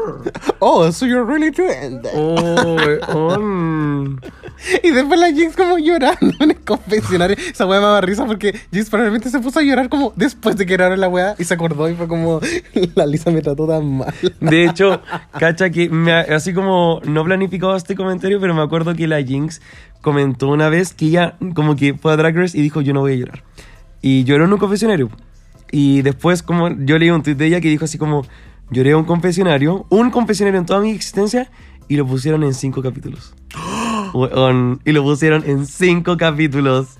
[0.60, 2.12] Oh, so you're really doing that.
[2.14, 4.18] Oh.
[4.82, 7.36] Y después la Jinx como llorando en el confesionario.
[7.36, 10.66] Esa weá me daba risa porque Jinx probablemente se puso a llorar como después de
[10.66, 12.40] que grabaron la weá y se acordó y fue como,
[12.94, 14.14] la Lisa me trató tan mal.
[14.40, 15.00] De hecho,
[15.38, 19.60] cacha que me así como no planificaba este comentario, pero me acuerdo que la Jinx
[20.00, 23.00] comentó una vez que ella como que fue a Drag Race y dijo yo no
[23.00, 23.44] voy a llorar.
[24.02, 25.08] Y lloró en un confesionario.
[25.70, 28.26] Y después como yo leí un tweet de ella que dijo así como
[28.70, 31.50] lloré en un confesionario, un confesionario en toda mi existencia
[31.88, 33.34] y lo pusieron en cinco capítulos.
[34.14, 36.98] Weón, y lo pusieron en cinco capítulos.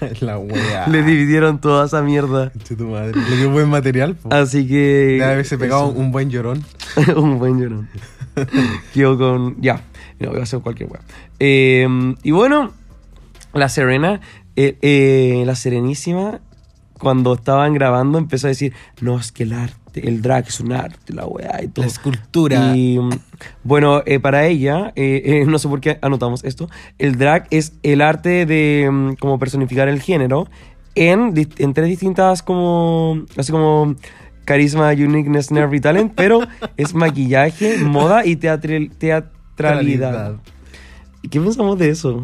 [0.20, 0.86] La weá.
[0.88, 2.50] Le dividieron toda esa mierda.
[2.50, 3.18] Tu madre.
[3.28, 4.14] Le dio buen material.
[4.14, 4.32] po.
[4.32, 5.18] Así que...
[5.18, 6.64] Debe haberse pegado un buen llorón.
[7.16, 7.88] un buen llorón.
[8.94, 9.60] Quedo con.
[9.60, 9.82] Ya.
[10.18, 11.00] No, voy a hacer cualquier weá.
[11.38, 11.86] Eh,
[12.22, 12.72] y bueno,
[13.52, 14.20] la Serena,
[14.56, 16.40] eh, eh, la Serenísima,
[16.98, 20.72] cuando estaban grabando, empezó a decir: No, es que el arte, el drag es un
[20.72, 21.84] arte, la weá y todo.
[21.84, 22.76] La escultura.
[22.76, 23.10] Y mm,
[23.64, 27.72] bueno, eh, para ella, eh, eh, no sé por qué anotamos esto, el drag es
[27.82, 30.48] el arte de mm, como personificar el género
[30.94, 33.94] en, en tres distintas como, así como
[34.44, 36.40] carisma, uniqueness, nerve y talent, pero
[36.76, 40.36] es maquillaje, moda y teatral- teatralidad.
[41.22, 42.22] ¿Y qué pensamos de eso?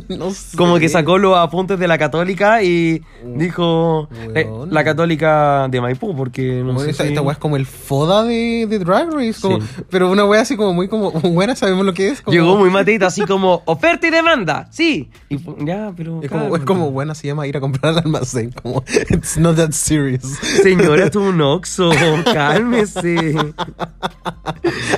[0.08, 0.56] No sé.
[0.56, 6.14] Como que sacó los apuntes de la católica y dijo eh, la católica de Maipú,
[6.16, 9.10] porque no Bueno, sé esta, si- esta weá es como el foda de, de Drag
[9.12, 9.40] Race.
[9.40, 9.66] como- Sí.
[9.90, 12.20] Pero una weá así como muy como buena, sabemos lo que es.
[12.22, 15.10] como- Llegó muy mateita, así como oferta y demanda, sí.
[15.28, 16.20] Y ya, pero.
[16.22, 18.52] Es como, es como buena, se llama ir a comprar al almacén.
[18.62, 20.22] Como, it's not that serious.
[20.62, 21.90] Señora, es un oxo,
[22.32, 23.34] cálmese.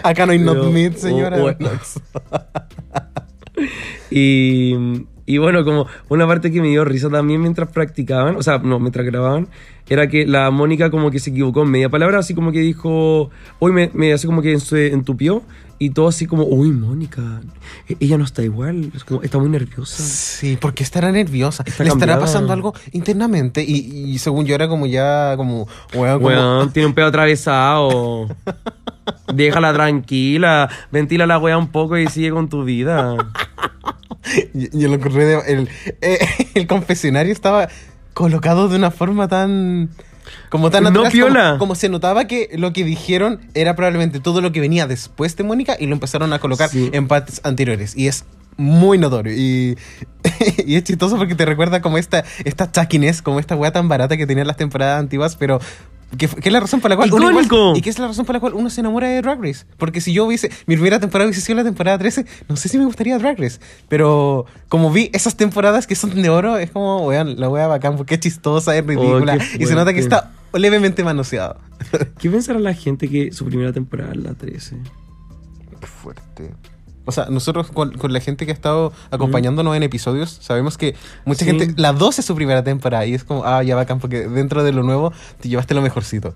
[0.03, 1.37] Acá no hay Pero- not meat, señora.
[1.43, 1.55] o- o-
[4.11, 4.75] Y,
[5.27, 8.79] y bueno, como una parte que me dio risa también mientras practicaban, o sea, no,
[8.81, 9.49] mientras grababan,
[9.89, 13.31] era que la Mónica como que se equivocó en media palabra, así como que dijo,
[13.59, 15.43] hoy me, me hace como que se entupió,
[15.83, 17.41] y todo así como, uy, Mónica,
[17.89, 20.03] e- ella no está igual, es como, está muy nerviosa.
[20.03, 21.65] Sí, porque estará nerviosa.
[21.67, 23.65] Está Le estará pasando algo internamente.
[23.67, 28.29] Y, y según yo era como ya, como, Weón, tiene un pedo atravesado.
[29.33, 33.17] Déjala tranquila, ventila la weá un poco y sigue con tu vida.
[34.55, 34.95] Yo lo
[35.47, 35.69] el,
[36.03, 36.19] eh,
[36.55, 37.69] el confesionario estaba
[38.15, 39.89] colocado de una forma tan
[40.49, 41.45] como tan No atrás, piola.
[41.51, 45.37] como, como se notaba que lo que dijeron era probablemente todo lo que venía después
[45.37, 46.91] de Mónica y lo empezaron a colocar Sí.
[46.93, 48.25] en partes anteriores y es
[48.57, 49.79] muy notorio y,
[50.67, 54.17] y es chistoso porque te recuerda como esta esta chaquiness, como esta weá tan barata
[54.17, 55.61] que tenían las temporadas antiguas, pero
[56.19, 57.45] que, que es la razón por la cual uno igual-
[57.77, 59.65] y que es la razón por la cual uno se enamora de Drag Race.
[59.79, 62.79] Porque si yo hubiese, mi primera temporada hubiese sido la temporada 13, no sé si
[62.79, 63.61] me gustaría Drag Race.
[63.89, 67.97] Pero como vi esas temporadas que son de oro, es como, weón, la wea bacán,
[67.97, 69.35] porque es chistosa, es ridícula.
[69.41, 71.61] Oh, y se nota que está levemente manoseado.
[72.19, 74.77] ¿Qué pensará la gente que su primera temporada es la 13?
[75.81, 76.51] Qué fuerte.
[77.07, 80.95] O sea, nosotros con, con la gente que ha estado acompañándonos en episodios, sabemos que
[81.25, 81.51] mucha Sí.
[81.51, 84.63] gente, la 12 es su primera temporada y es como, ah, ya bacán, porque dentro
[84.63, 86.35] de lo nuevo te llevaste lo mejorcito.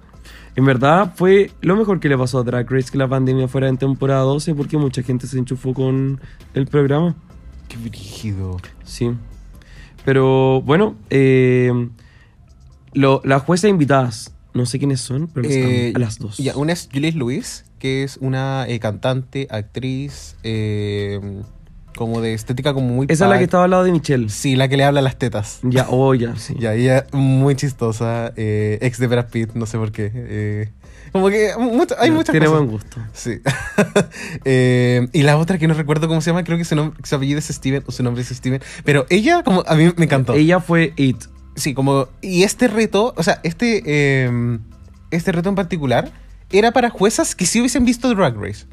[0.57, 3.69] En verdad fue lo mejor que le pasó a Drag Race que la pandemia fuera
[3.69, 6.21] en temporada 12 porque mucha gente se enchufó con
[6.55, 7.15] el programa.
[7.69, 8.57] Qué brígido.
[8.85, 9.11] Sí.
[10.05, 11.73] Pero bueno, eh,
[12.93, 16.37] lo- las juezas invitadas, no sé quiénes son, pero las Eh, a las dos.
[16.39, 21.21] Ya, una es Juliette Lewis, que es una eh, cantante, actriz, eh,
[21.95, 23.05] como de estética como muy...
[23.11, 24.31] Esa es la que estaba al lado de Michelle.
[24.31, 25.59] Sí, la que le habla a las tetas.
[25.65, 26.55] Ya, oh, ya, sí.
[26.59, 30.71] Ya, ella muy chistosa, eh, ex de Brad Pitt, no sé por qué.
[31.13, 32.61] como que mucho- hay muchas Tiene cosas.
[32.61, 32.97] buen gusto.
[33.13, 33.43] Sí.
[35.13, 37.39] Y la otra que no recuerdo cómo se llama, creo que su, nombre, su apellido
[37.39, 38.63] es Steven, o su nombre es Steven.
[38.87, 40.33] Pero ella, como a mí me encantó.
[40.33, 41.23] Ella fue It.
[41.55, 42.09] Sí, como.
[42.23, 44.25] Y este reto, o sea, este.
[45.11, 48.67] este reto en particular era para juezas que sí hubiesen visto Drag Race.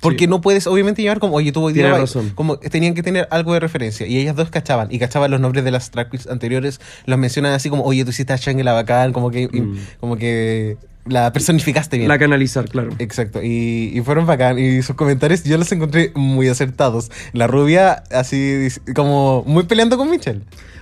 [0.00, 0.26] Porque Sí.
[0.26, 2.30] no puedes, obviamente, llevar como, oye, tú hoy día Tienes vai- razón.
[2.34, 4.04] Como tenían que tener algo de referencia.
[4.04, 4.88] Y ellas dos cachaban.
[4.90, 6.80] Y cachaban los nombres de las drag queens anteriores.
[7.06, 9.12] Los mencionan así como, oye, tú hiciste a Shangri la bacán.
[9.12, 9.76] Como que, Mm.
[10.00, 10.76] como que
[11.06, 12.08] la personificaste bien.
[12.08, 12.90] La canalizar, claro.
[12.98, 14.58] Exacto, y, y fueron bacán.
[14.58, 17.10] Y sus comentarios yo los encontré muy acertados.
[17.32, 20.40] La rubia, así como muy peleando con Michelle.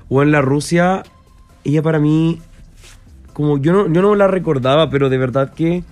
[0.09, 1.03] O en la Rusia,
[1.65, 2.41] ella para mí,
[3.33, 5.85] como yo no, yo no la recordaba, pero de verdad que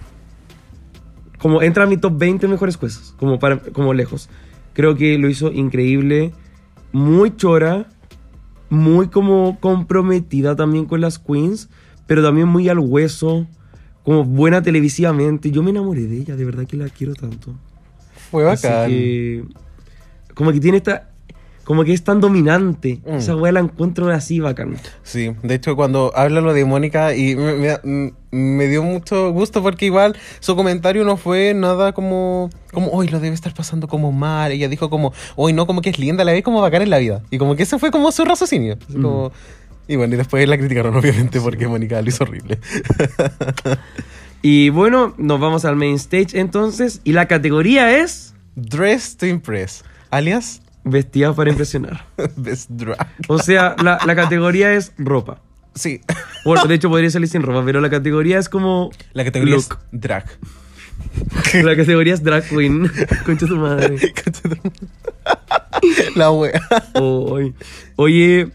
[1.38, 4.28] como entra a mi top 20 mejores jueces, como, para, como lejos.
[4.72, 6.32] Creo que lo hizo increíble,
[6.92, 7.86] muy chora,
[8.70, 11.68] muy como comprometida también con las queens,
[12.06, 13.46] pero también muy al hueso,
[14.02, 15.50] como buena televisivamente.
[15.50, 17.54] Yo me enamoré de ella, de verdad que la quiero tanto.
[18.30, 18.90] Fue Así bacán.
[18.90, 19.44] que,
[20.34, 21.10] como que tiene esta,
[21.68, 23.00] como que es tan dominante.
[23.06, 23.16] Mm.
[23.16, 24.78] Esa weá la encuentro así bacán.
[25.02, 27.82] Sí, de hecho cuando habla lo de Mónica y me, me da-
[28.30, 33.20] me dio mucho gusto porque igual su comentario no fue nada como, como, hoy lo
[33.20, 34.50] debe estar pasando como mal.
[34.50, 36.96] Ella dijo como, hoy no, como que es linda, la ve como bacán en la
[36.98, 37.20] vida.
[37.30, 38.78] Y como que ese fue como su raciocinio.
[38.88, 39.02] Mm.
[39.02, 39.32] como-
[39.86, 42.58] y bueno, y después la criticaron obviamente porque Mónica lo hizo horrible.
[44.40, 47.00] Y bueno, nos vamos al main stage entonces.
[47.04, 52.06] Y la categoría es Dress to Impress, alias vestida para impresionar.
[52.36, 53.08] Best Drag.
[53.28, 55.40] O sea, la, la categoría es ropa.
[55.74, 56.00] Sí,
[56.44, 58.90] Bueno, de hecho podría salir sin ropa, pero la categoría es como...
[59.12, 59.78] la categoría Look.
[59.92, 60.24] es Drag.
[61.62, 62.90] La categoría es drag queen.
[63.24, 63.96] Concha tu madre.
[66.16, 66.60] la wea.
[66.94, 67.54] Oy.
[67.96, 68.50] Oye,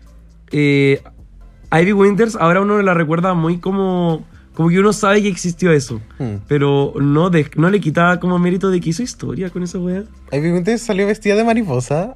[0.51, 1.01] eh,
[1.71, 4.25] Ivy Winters ahora uno la recuerda muy como...
[4.53, 5.99] Como que uno sabe que existió eso.
[6.19, 6.35] Hmm.
[6.47, 10.03] Pero no, de- no le quitaba como mérito de que hizo historia con esa wea.
[10.31, 12.13] Ivy Winters salió vestida de mariposa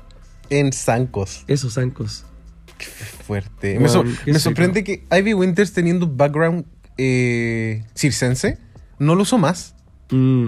[0.49, 1.43] en zancos.
[1.47, 2.25] Esos zancos.
[3.25, 3.79] Fuerte.
[3.79, 4.39] Me, so- qué me seco.
[4.39, 6.65] sorprende que Ivy Winters teniendo un background
[6.97, 8.57] eh, circense
[8.99, 9.75] no lo usó más.
[10.11, 10.47] Mm.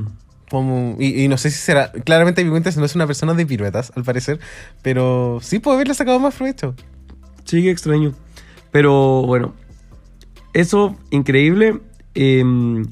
[0.50, 1.92] Como, y, y no sé si será.
[1.92, 4.40] Claramente Ivy Winters no es una persona de piruetas, al parecer.
[4.82, 6.76] Pero sí puede haberle sacado más provecho.
[7.46, 8.14] Sí, qué extraño.
[8.72, 9.54] Pero bueno,
[10.54, 11.80] eso, increíble.
[12.16, 12.86] Em,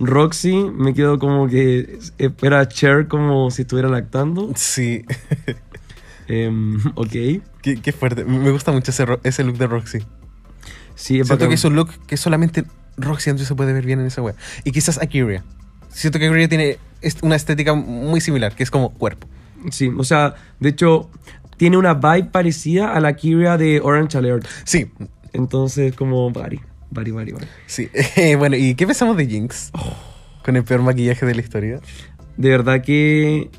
[0.00, 1.98] Roxy me quedó como que
[2.42, 4.50] era Cher como si estuviera lactando.
[4.56, 5.04] Sí.
[6.26, 7.10] Em, ok.
[7.10, 8.24] qué, qué fuerte.
[8.24, 8.90] Me gusta mucho
[9.24, 9.98] ese, look de Roxy.
[10.94, 11.48] Sí, es Siento bacán.
[11.50, 12.64] que es un look que solamente
[12.96, 14.34] Roxy Andrews se puede ver bien en esa wea.
[14.64, 15.44] Y quizás Akira.
[15.90, 16.78] Siento que Akira tiene
[17.20, 19.28] una estética muy similar, que es como cuerpo.
[19.70, 21.10] Sí, o sea, de hecho,
[21.58, 24.46] tiene una vibe parecida a la Kyria de Orange Alert.
[24.64, 24.90] Sí,
[25.32, 26.60] Entonces, como Bari.
[26.94, 27.46] Bari, Bari, Bari.
[27.66, 27.90] sí.
[28.38, 29.72] bueno, ¿y qué pensamos de Jinx?
[30.44, 31.80] Con el peor maquillaje de la historia.
[32.36, 33.50] De verdad que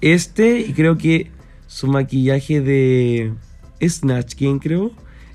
[0.00, 1.30] este y creo que
[1.66, 3.34] su maquillaje de
[3.82, 4.92] Snatch Game, creo,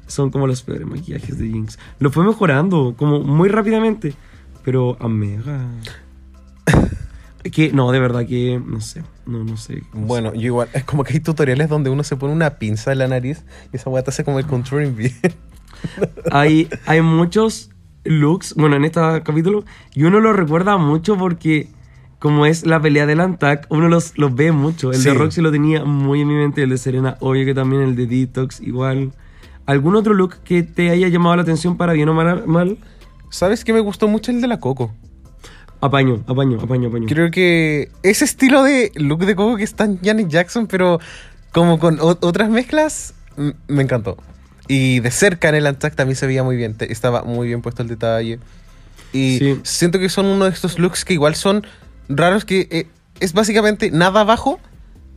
[0.07, 1.77] son como los peores maquillajes de Jinx.
[1.99, 4.13] Lo fue mejorando, como muy rápidamente,
[4.63, 5.67] pero a mega.
[7.51, 9.83] que no, de verdad que no sé, no, no sé.
[9.93, 12.91] no Bueno, yo igual, es como que hay tutoriales donde uno se pone una pinza
[12.91, 15.13] en la nariz y esa weá te hace como el contouring bien.
[16.31, 17.71] Hay, hay muchos
[18.03, 19.63] looks, bueno, en este capítulo,
[19.93, 21.69] y uno lo recuerda mucho porque.
[22.19, 24.91] Como es la pelea del Antac, uno los, los ve mucho.
[24.91, 25.11] El de.
[25.15, 28.05] Roxy lo tenía muy en mi mente, el de Serena, obvio que también el de
[28.05, 29.11] Detox, igual.
[29.65, 32.45] ¿Algún otro look que te haya llamado la atención para bien o mal?
[32.45, 32.77] mal?
[33.31, 34.93] ¿Sabes qué me gustó mucho el de la Coco?
[35.79, 37.07] Apaño, apaño, apaño, apaño.
[37.07, 40.99] Creo que ese estilo de look de Coco que está en Janet Jackson, pero
[41.51, 43.15] como con otras mezclas,
[43.67, 44.17] me encantó.
[44.71, 47.61] Y de cerca en el Antac también se veía muy bien, te- estaba muy bien
[47.61, 48.39] puesto el detalle.
[49.11, 49.59] Y Sí.
[49.63, 51.65] siento que son uno de estos looks que igual son
[52.07, 52.87] raros, que eh,
[53.19, 54.59] es básicamente nada abajo,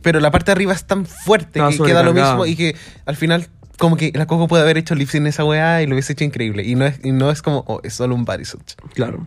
[0.01, 2.75] pero la parte de arriba es tan fuerte Estaba que queda lo mismo y que
[3.05, 5.95] al final como que la Coco puede haber hecho lip en esa weá y lo
[5.95, 6.63] hubiese hecho increíble.
[6.63, 8.71] Y no es, y no es como, oh, es solo un bodysuit.
[8.93, 9.25] Claro.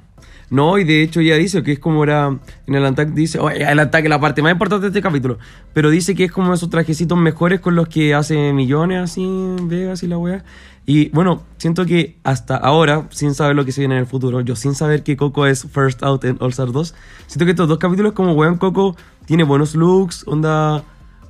[0.50, 3.62] No, y de hecho ya dice que es como era en el Antac, dice, oye,
[3.70, 5.38] el es la parte más importante de este capítulo,
[5.74, 9.68] pero dice que es como esos trajecitos mejores con los que hace millones así en
[9.68, 10.44] Vegas y la weá.
[10.86, 14.40] Y bueno, siento que hasta ahora, sin saber lo que se viene en el futuro,
[14.40, 16.94] yo sin saber que Coco es First Out en All Star 2,
[17.26, 20.82] siento que estos dos capítulos como weón Coco tiene buenos looks, onda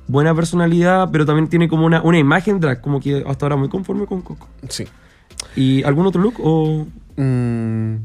[0.07, 3.67] buena personalidad, pero también tiene como una, una imagen drag, como que hasta ahora muy
[3.67, 4.47] conforme con Coco.
[4.69, 4.85] Sí.
[5.57, 6.87] ¿Y algún otro look o...?
[7.17, 7.95] Mm,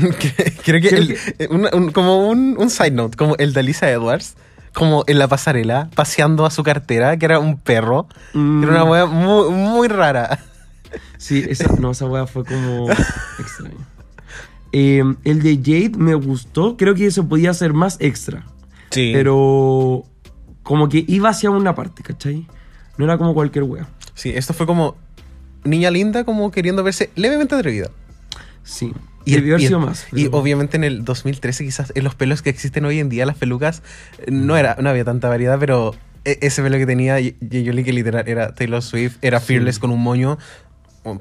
[0.64, 4.34] Creo que, el- eh, un- como un, un side note, como el de Lisa Edwards,
[4.72, 8.06] como en la pasarela, paseando a su cartera, que era un perro.
[8.34, 8.62] Mm.
[8.62, 10.38] Era una wea muy, muy rara.
[11.18, 12.88] Sí, esa, no, esa weá fue como
[13.38, 13.74] extraña.
[14.72, 18.44] Eh, el de Jade me gustó, creo que eso podía ser más extra.
[18.90, 19.10] Sí.
[19.12, 20.04] Pero
[20.62, 22.46] como que iba hacia una parte, ¿cachai?
[22.96, 23.88] No era como cualquier wea.
[24.14, 24.96] Sí, esto fue como
[25.64, 27.90] niña linda, como queriendo verse levemente atrevida.
[28.62, 28.92] Sí.
[29.24, 30.06] Y, Debió haber sido más.
[30.12, 33.36] y obviamente en el 2013 quizás en los pelos que existen hoy en día, las
[33.36, 33.82] pelucas,
[34.18, 37.92] eh, no, era, no había tanta variedad, pero e- ese pelo que tenía Yoli que
[37.92, 39.46] literal era Taylor Swift, era Sí.
[39.48, 40.38] Fearless con un moño,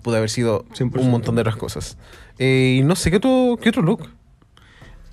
[0.02, 1.02] pudo haber sido 100%.
[1.02, 1.98] un montón de otras cosas.
[2.38, 4.10] Eh, y no sé, ¿qué otro, qué otro look?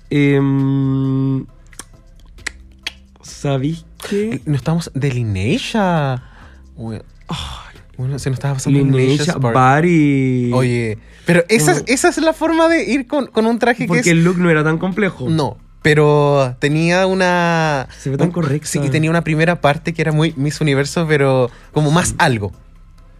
[0.09, 1.45] Em,
[3.21, 4.41] ¿Sabéis qué?
[4.45, 6.23] No estamos de Lineisha.
[6.75, 7.66] Bueno, ay,
[7.97, 8.79] bueno, se nos estaba pasando
[9.19, 9.53] Spark.
[9.53, 10.51] Body.
[10.53, 14.01] Oye, pero esa, esa es la forma de ir con, con un traje que Porque
[14.01, 14.07] es...
[14.07, 15.29] el look no era tan complejo.
[15.29, 17.87] No, pero tenía una...
[17.97, 18.67] Se ve tan un- correcta.
[18.67, 22.51] Sí, y tenía una primera parte que era muy Miss Universo, pero como más algo.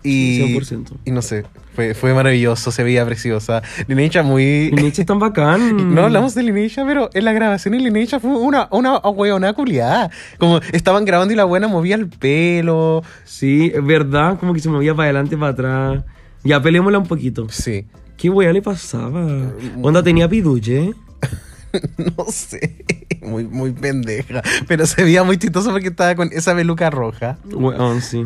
[0.07, 0.93] Y, 100%.
[1.05, 1.43] y no sé,
[1.75, 3.61] fue, fue maravilloso, se veía preciosa.
[3.87, 4.71] Lineisha muy...
[4.71, 5.93] Lineage es tan bacán.
[5.97, 10.09] No hablamos de Lineisha, pero en la grabación de Lineisha fue una, una hueona culiada.
[10.37, 13.03] Como estaban grabando y la buena movía el pelo.
[13.25, 16.03] Sí, es verdad, como que se movía para adelante, para atrás.
[16.43, 17.47] Ya, peleémosla un poquito.
[17.49, 17.85] Sí.
[18.15, 19.51] ¿Qué weá le pasaba?
[19.81, 20.93] Onda tenía piduche.
[21.97, 22.85] No sé,
[23.21, 24.41] muy, muy pendeja.
[24.67, 27.37] Pero se veía muy chistoso porque estaba con esa peluca roja.
[27.51, 28.25] Weón, sí.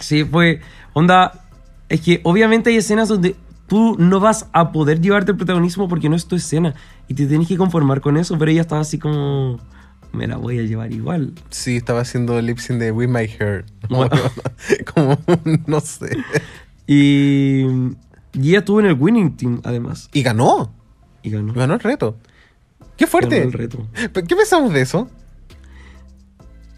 [0.00, 0.60] Sí, fue.
[0.92, 1.42] Onda.
[1.88, 3.36] Es que obviamente hay escenas donde
[3.68, 6.74] tú no vas a poder llevarte el protagonismo porque no es tu escena.
[7.08, 8.36] Y te tienes que conformar con eso.
[8.38, 9.60] Pero ella estaba así como.
[10.12, 11.32] Me la voy a llevar igual.
[11.50, 13.66] Sí, estaba haciendo lip sync de With My Hair.
[13.90, 14.16] Bueno.
[14.94, 15.18] Como,
[15.66, 16.16] no sé.
[16.86, 17.66] Y.
[18.32, 20.08] Y ella estuvo en el winning team, además.
[20.12, 20.72] Y ganó.
[21.22, 21.52] Y ganó.
[21.52, 22.16] Ganó el reto.
[22.96, 23.38] ¡Qué fuerte!
[23.38, 23.88] Ganó el reto.
[24.12, 25.08] ¿Qué pensamos de eso?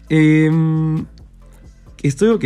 [0.09, 1.05] Em,
[2.01, 2.45] ¿Estoy ok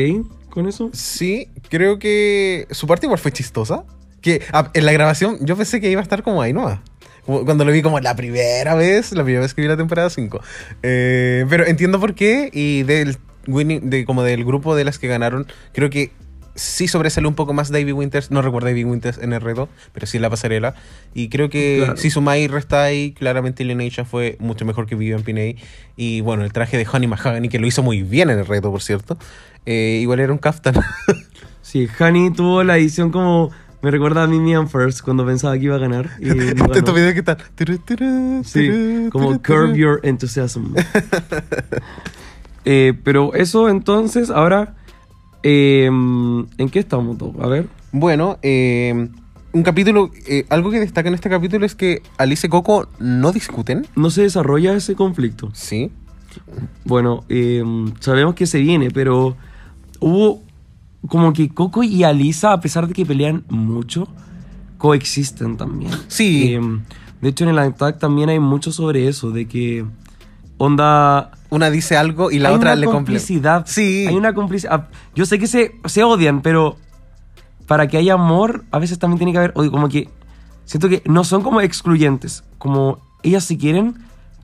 [0.54, 0.92] con eso?
[0.94, 3.84] Sí, creo que su parte igual fue chistosa.
[4.22, 6.82] Que ah, en la grabación yo pensé que iba a estar como Ainhoa.
[7.26, 10.10] Como Cuando lo vi como la primera vez, la primera vez que vi la temporada
[10.10, 10.40] 5.
[10.84, 15.08] Eh, pero entiendo por qué y del winning, de, como del grupo de las que
[15.08, 16.12] ganaron, creo que
[16.56, 18.30] sí sobresale un poco más David Winters.
[18.32, 20.76] No recuerdo David Winters en el reto, pero sí en la pasarela.
[21.14, 21.98] Y creo que Claro.
[21.98, 25.58] si sumai resta ahí, claramente Lineisha fue mucho mejor que Vivian Pinay.
[25.98, 28.72] Y bueno, el traje de Honey Mahogany, que lo hizo muy bien en el reto,
[28.72, 29.18] por cierto.
[29.66, 30.76] eh, igual era un kaftan.
[31.62, 33.50] Sí, Honey tuvo la edición como.
[33.82, 36.10] Me recuerda a Mimian First cuando pensaba que iba a ganar.
[36.20, 36.26] Y
[36.56, 37.14] no ganó.
[37.14, 37.38] que tal.
[38.44, 40.76] Sí, como curb your enthusiasm.
[42.66, 44.76] Eh, pero eso entonces, ahora.
[45.44, 47.42] Eh, ¿En qué estamos, Doc?
[47.42, 47.68] A ver.
[47.92, 49.10] Bueno, eh,
[49.54, 50.10] un capítulo.
[50.28, 53.86] eh, algo que destaca en este capítulo es que Alice y Coco no discuten.
[53.96, 55.52] No se desarrolla ese conflicto.
[55.54, 55.92] Sí.
[56.86, 57.64] Bueno, eh,
[58.00, 59.38] sabemos que se viene, pero
[60.00, 60.42] hubo
[61.08, 64.08] como que Coco y Alisa, a pesar de que pelean mucho,
[64.78, 65.92] coexisten también.
[66.08, 66.54] Sí.
[66.56, 66.62] Eh,
[67.22, 69.86] de hecho, en el Attack también hay mucho sobre eso, de que
[70.58, 71.32] onda...
[71.54, 73.66] Una dice algo y la hay otra le complicidad.
[73.68, 74.08] Sí.
[74.08, 74.88] Hay una complicidad.
[75.14, 76.78] Yo sé que se, se odian, pero
[77.68, 79.70] para que haya amor, a veces también tiene que haber odio.
[79.72, 80.10] Como que
[80.66, 82.44] siento que no son como excluyentes.
[82.58, 83.96] Como ellas sí quieren,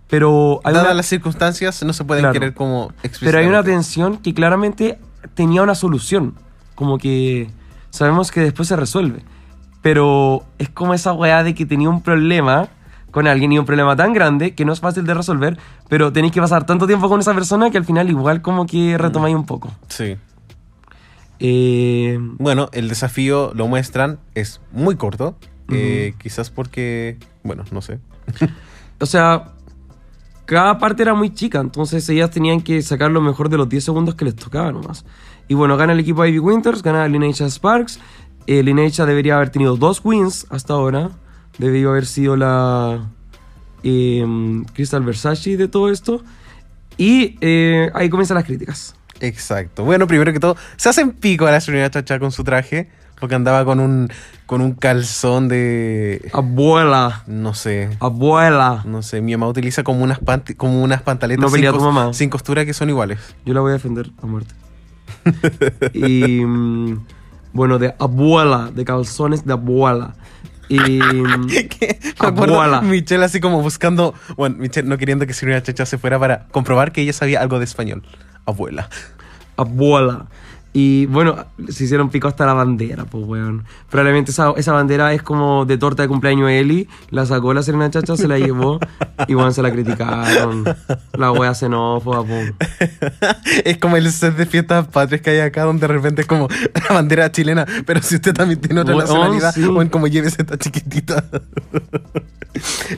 [0.08, 2.34] pero Dadas una, las circunstancias, no se pueden Claro.
[2.34, 5.00] querer como pero hay una tensión que claramente
[5.34, 6.36] tenía una solución.
[6.76, 7.50] Como que
[7.90, 9.24] sabemos que después se resuelve.
[9.82, 12.70] Pero es como esa weá de que tenía un problema
[13.12, 15.58] con alguien y un problema tan grande que no es fácil de resolver,
[15.88, 18.98] pero tenéis que pasar tanto tiempo con esa persona que al final igual como que
[18.98, 19.72] retomáis un poco.
[19.88, 20.16] Sí.
[21.40, 25.36] Eh, Bueno, el desafío lo muestran, es muy corto.
[25.72, 27.18] eh, quizás porque.
[27.44, 28.00] Bueno, no sé.
[29.00, 29.54] o sea,
[30.46, 33.84] cada parte era muy chica, entonces ellas tenían que sacar lo mejor de los 10
[33.84, 35.06] segundos que les tocaba nomás.
[35.48, 38.00] Y bueno, gana el equipo Ivy Winters, gana Lineage Sparks.
[38.48, 41.12] Eh, Lineage debería haber tenido dos wins hasta ahora.
[41.60, 43.08] Debería haber sido la
[43.84, 44.26] eh,
[44.74, 46.24] Crystal Versace de todo esto.
[46.98, 48.96] Y eh, ahí comienzan las críticas.
[49.20, 49.84] Exacto.
[49.84, 52.90] Bueno, primero que todo, se hacen pico a la señora Chacha con su traje.
[53.20, 54.10] Porque andaba con un,
[54.46, 56.30] con un calzón de.
[56.32, 57.90] Abuela, No sé.
[58.00, 58.82] abuela.
[58.86, 61.84] No sé, mi mamá utiliza como unas, panti- como unas pantaletas No sin, tu cos-
[61.84, 62.14] mamá.
[62.14, 63.20] sin costura que son iguales.
[63.46, 64.54] Yo la voy a defender a muerte.
[65.94, 67.06] y mm,
[67.52, 70.16] bueno, de abuela, de calzones de abuela.
[70.70, 71.00] Y.
[72.84, 76.92] Michelle así como buscando, bueno, Michelle no queriendo que Serena Chacha se fuera para comprobar
[76.92, 78.04] que ella sabía algo de español.
[78.46, 78.90] Abuela.
[79.58, 80.28] abuela.
[80.72, 83.66] Y bueno, se hicieron pico hasta la bandera, pues weón.
[83.90, 86.88] Probablemente esa, esa bandera es como de torta de cumpleaños de Eli.
[87.10, 88.80] La sacó la Serena Chacha, se la llevó.
[89.28, 90.64] Y bueno, se la criticaron.
[91.14, 92.54] La wea xenófoba, pues.
[93.66, 96.48] es como el set de fiestas patrias que hay acá donde de repente es como
[96.74, 99.66] la bandera chilena, pero si usted también tiene otra Weón, nacionalidad, sí.
[99.66, 101.26] bueno, como lleves esta chiquitita.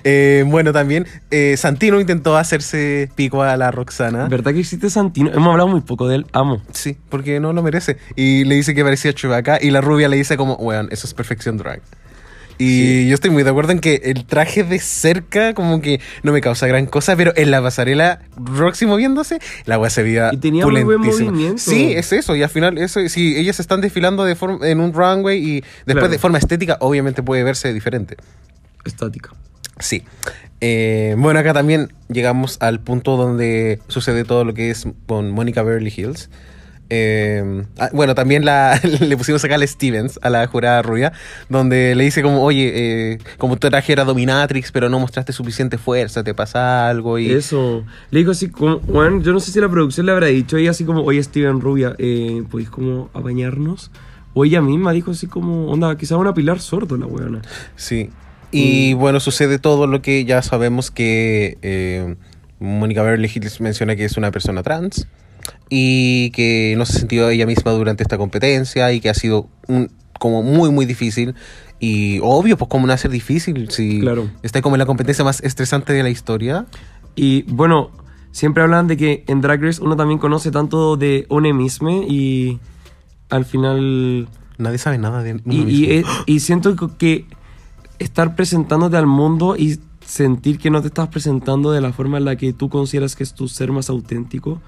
[0.04, 4.28] Eh, bueno, también eh, Santino intentó hacerse pico a la Roxana.
[4.28, 5.32] ¿Verdad que existe Santino?
[5.32, 6.26] Hemos hablado muy poco de él.
[6.32, 6.62] Amo.
[6.72, 7.98] Sí, porque no lo merece.
[8.16, 11.14] Y le dice que parecía Chewbacca y la rubia le dice como, weón, eso es
[11.14, 11.82] perfección drag.
[12.64, 16.32] Y yo estoy muy de acuerdo en que el traje de cerca como que no
[16.32, 20.38] me causa gran cosa, pero en la pasarela Roxy moviéndose, la weá se veía Y
[20.38, 21.58] tenía muy buen movimiento.
[21.58, 22.36] Sí, es eso.
[22.36, 25.94] Y al final, eso, si ellas están desfilando de forma, en un runway y después
[25.96, 26.10] Claro.
[26.10, 28.16] de forma estética, obviamente puede verse diferente.
[28.86, 29.32] Estática.
[29.80, 30.04] Sí.
[30.60, 35.64] Eh, bueno, acá también llegamos al punto donde sucede todo lo que es con Mónica
[35.64, 36.30] Beverly Hills.
[36.94, 41.14] Eh, ah, bueno, también la, le pusimos acá a la Stevens, a la jurada rubia,
[41.48, 45.78] donde le dice como, oye, eh, como tu traje era dominatrix, pero no mostraste suficiente
[45.78, 47.32] fuerza, te pasa algo y...
[47.32, 47.86] Eso.
[48.10, 50.72] Le dijo así como, bueno, yo no sé si la producción le habrá dicho ella
[50.72, 53.90] así como, oye Steven Rubia, eh, ¿podéis como apañarnos?
[54.34, 57.42] O ella misma dijo así como, onda, quizá una pilar sordo la weona.
[57.78, 58.10] Sí.
[58.52, 62.16] Y bueno, sucede todo lo que ya sabemos que eh,
[62.60, 65.08] Mónica Beverly Hills menciona que es una persona trans
[65.74, 69.90] y que no se sentido ella misma durante esta competencia y que ha sido un,
[70.20, 71.34] como muy, muy difícil.
[71.80, 74.30] Y obvio, pues cómo no hacer difícil si Claro.
[74.44, 76.66] está como en la competencia más estresante de la historia.
[77.16, 77.90] Y bueno,
[78.32, 82.60] siempre hablan de que en Drag Race uno también conoce tanto de une mismo y
[83.30, 84.28] al final...
[84.58, 85.86] Nadie sabe nada de uno Y, y, mismo.
[85.94, 87.26] eh, y siento que
[87.98, 92.26] estar presentándote al mundo y sentir que no te estás presentando de la forma en
[92.26, 94.62] la que tú consideras que es tu ser más auténtico,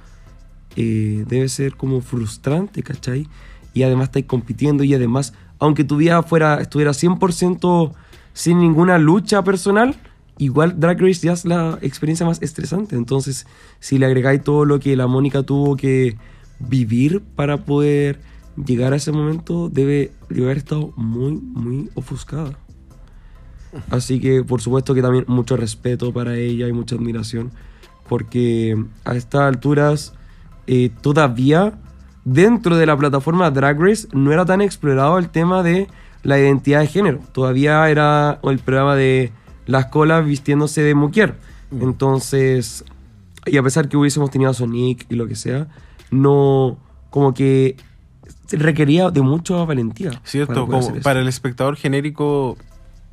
[0.75, 3.27] eh, debe ser como frustrante, ¿cachai?
[3.73, 7.93] Y además estáis compitiendo y además, aunque tu vida fuera, estuviera 100%
[8.33, 9.95] sin ninguna lucha personal,
[10.37, 12.95] igual Drag Race ya es la experiencia más estresante.
[12.95, 13.45] Entonces,
[13.79, 16.17] si le agregáis todo lo que la Mónica tuvo que
[16.59, 18.19] vivir para poder
[18.65, 22.57] llegar a ese momento, debe, debe haber estado muy, muy ofuscada.
[23.89, 27.51] Así que, por supuesto que también mucho respeto para ella y mucha admiración,
[28.07, 30.13] porque a estas alturas
[30.67, 31.73] eh, todavía
[32.25, 35.87] dentro de la plataforma Drag Race no era tan explorado el tema de
[36.23, 37.19] la identidad de género.
[37.31, 39.31] Todavía era el programa de
[39.65, 41.35] las colas vistiéndose de mujer.
[41.71, 42.85] Entonces,
[43.45, 45.67] y a pesar que hubiésemos tenido a Sonic y lo que sea,
[46.11, 46.77] no,
[47.09, 47.75] como que
[48.51, 50.21] requería de mucha valentía.
[50.23, 52.57] Cierto, como para el espectador genérico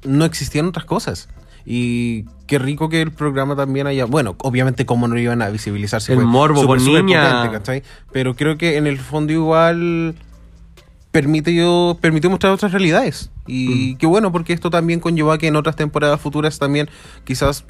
[0.04, 1.28] no existían otras cosas.
[1.72, 4.04] Y qué rico que el programa también haya.
[4.04, 6.12] Bueno, obviamente, cómo no iban a visibilizarse.
[6.12, 7.62] El morbo, por súper niña.
[8.10, 10.16] Pero creo que en el fondo, igual
[11.12, 13.30] permite yo permitió mostrar otras realidades.
[13.42, 13.42] Mm.
[13.46, 16.90] Y qué bueno, porque esto también conllevó a que en otras temporadas futuras también
[17.22, 17.64] quizás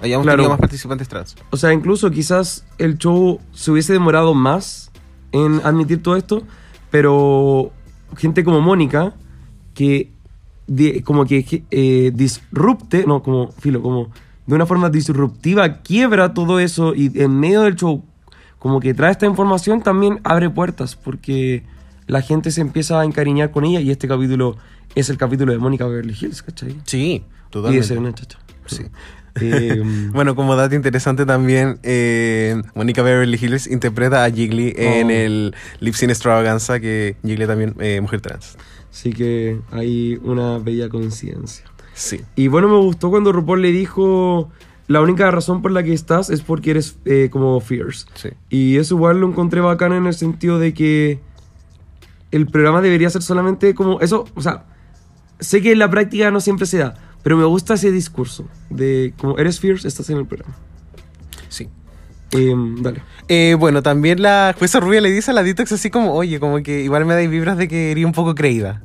[0.00, 0.36] hayamos Claro.
[0.36, 1.34] tenido más participantes trans.
[1.50, 4.92] O sea, incluso quizás el show se hubiese demorado más
[5.32, 6.44] en admitir todo esto,
[6.92, 7.72] pero
[8.16, 9.12] gente como Mónica,
[9.74, 10.13] que
[11.04, 14.10] como que eh, disrupte, no, como filo, como
[14.46, 18.04] de una forma disruptiva quiebra todo eso y en medio del show
[18.58, 21.62] como que trae esta información también abre puertas porque
[22.06, 24.56] la gente se empieza a encariñar con ella y este capítulo
[24.94, 26.76] es el capítulo de Mónica Beverly Hills, ¿cachai?
[26.84, 27.86] Sí, Y de totalmente.
[27.86, 28.38] ser una chacha.
[28.66, 28.84] Sí.
[29.40, 35.10] Eh, Bueno, como dato interesante también, eh, Mónica Beverly Hills interpreta a Jiggly en Oh.
[35.10, 38.56] el Lip Sync Extravaganza, que Jiggly también, eh, mujer trans.
[38.94, 41.64] Así que hay una bella coincidencia.
[41.94, 42.20] Sí.
[42.36, 44.52] Y bueno, me gustó cuando RuPaul le dijo,
[44.86, 48.06] la única razón por la que estás es porque eres eh, como fierce.
[48.14, 48.28] Sí.
[48.50, 51.18] Y eso igual lo encontré bacán en el sentido de que
[52.30, 54.66] el programa debería ser solamente como eso, o sea,
[55.40, 59.12] sé que en la práctica no siempre se da, pero me gusta ese discurso de
[59.18, 60.54] como eres fierce, estás en el programa.
[61.48, 61.68] Sí.
[62.34, 63.02] Em, dale.
[63.28, 66.62] Eh, bueno, también la jueza rubia le dice a la Detox así como, oye, como
[66.62, 68.82] que igual me dais vibras de que iría un poco creída.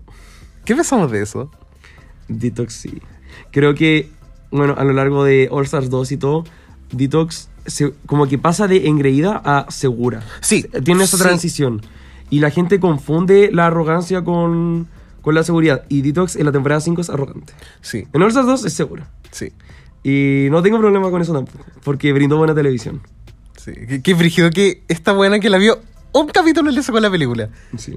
[0.65, 1.51] ¿Qué pensamos de eso?
[2.27, 3.01] Detox sí.
[3.51, 4.09] Creo que,
[4.51, 6.43] bueno, a lo largo de All Stars 2 y todo,
[6.91, 10.21] Detox se- como que pasa de engreída a segura.
[10.41, 11.23] Sí, Tiene esa sí.
[11.23, 11.81] transición.
[12.29, 14.87] Y la gente confunde la arrogancia con,
[15.21, 15.85] con la seguridad.
[15.89, 17.53] Y Detox en la temporada 5 es arrogante.
[17.81, 19.09] Sí, En All Stars 2 es segura.
[19.31, 19.51] sí.
[20.01, 21.65] Y no tengo problema con eso tampoco.
[21.83, 23.01] Porque brindó buena televisión.
[23.60, 23.72] Sí.
[23.88, 25.80] Qué, qué brígido que esta buena que la vio
[26.14, 27.49] un capítulo le sacó la película.
[27.78, 27.95] Sí.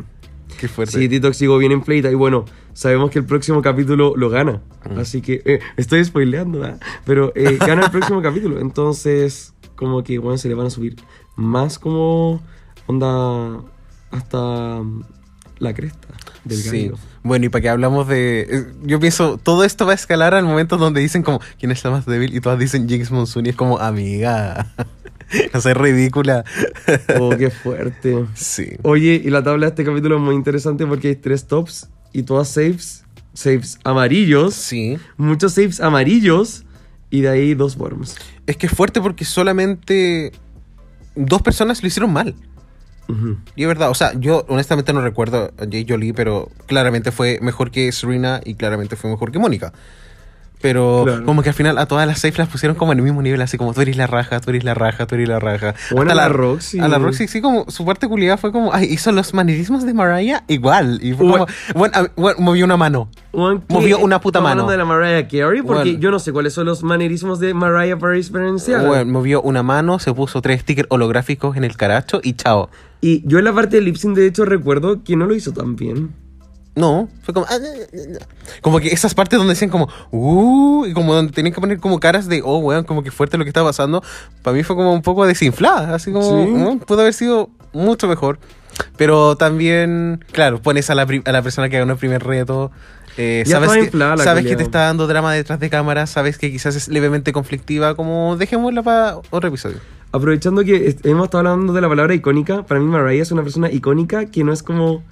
[0.61, 0.99] Qué fuerte.
[0.99, 2.11] Sí, Detox llegó bien en Fleita.
[2.11, 4.61] Y bueno, sabemos que el próximo capítulo lo gana.
[4.97, 6.81] Así que eh, estoy spoileando, ¿verdad?
[7.05, 8.61] Pero eh, gana el próximo capítulo.
[8.61, 10.97] Entonces, como que, bueno, se le van a subir
[11.37, 12.43] más como
[12.87, 13.61] onda
[14.11, 15.05] hasta mm,
[15.59, 16.09] la cresta
[16.45, 16.83] del Sí.
[16.89, 16.99] gallo.
[17.25, 18.47] Bueno, y para que hablamos de...
[18.51, 21.83] eh, Yo pienso, todo esto va a escalar al momento donde dicen como, ¿quién es
[21.85, 22.35] la más débil?
[22.37, 24.73] Y todas dicen Jinx Monsoon y es como, amiga,
[25.55, 26.45] no sé, ridícula.
[27.19, 28.25] Oh, qué fuerte.
[28.35, 28.77] Sí.
[28.83, 32.23] Oye, y la tabla de este capítulo es muy interesante porque hay tres tops y
[32.25, 33.05] todas saves,
[33.35, 34.99] saves amarillos, Sí.
[35.17, 36.65] muchos saves amarillos
[37.11, 38.17] y de ahí dos worms.
[38.47, 40.33] Es que es fuerte porque solamente
[41.15, 42.35] dos personas lo hicieron mal.
[43.57, 47.39] Y es verdad, o sea, yo honestamente no recuerdo a Jay Jolie, pero claramente fue
[47.43, 49.75] mejor que Serena y claramente fue mejor que Mónica.
[50.63, 51.25] Pero Claro.
[51.25, 53.43] como que al final a todas las safe las pusieron como en el mismo nivel,
[53.43, 55.75] así como tú eres la raja, tú eres la raja, tú eres la raja.
[55.91, 56.79] Bueno, Hasta a la Roxy.
[56.79, 59.93] A la Roxy, sí, como su parte culiada fue como, ay, hizo los manerismos de
[59.93, 61.01] Mariah igual.
[61.03, 63.09] Y fue como, bueno, a- bueno, movió una mano.
[63.69, 64.67] Movió una puta mano.
[64.69, 65.99] de la Mariah Carey porque Bueno.
[65.99, 68.87] yo no sé cuáles son los manerismos de Mariah para diferenciar.
[68.87, 72.71] Bueno, movió una mano, se puso tres stickers holográficos en el caracho y chao.
[73.01, 75.53] Y yo en la parte de lip sync de hecho recuerdo que no lo hizo
[75.53, 76.11] tan bien.
[76.75, 77.47] No, fue como.
[77.51, 77.59] ah,
[78.63, 79.89] Como que esas partes donde decían como.
[80.11, 82.41] Uh, y como donde tenían que poner como caras de.
[82.45, 84.03] Oh, weón, como que fuerte lo que estaba pasando.
[84.43, 85.95] Para mí fue como un poco desinflada.
[85.95, 86.45] Así como.
[86.45, 86.51] Sí.
[86.51, 88.39] mm, pudo haber sido mucho mejor.
[88.97, 90.25] Pero también.
[90.33, 92.71] Claro, pones a la, a la persona que ganó el primer reto.
[93.19, 96.07] eh, sabes que, sabes que te está dando drama detrás de cámara.
[96.07, 97.95] Sabes que quizás es levemente conflictiva.
[97.95, 99.77] Como dejémosla para otro episodio.
[100.11, 103.71] Aprovechando que hemos estado hablando de la palabra icónica, para mí Mariah es una persona
[103.71, 105.03] icónica que no es como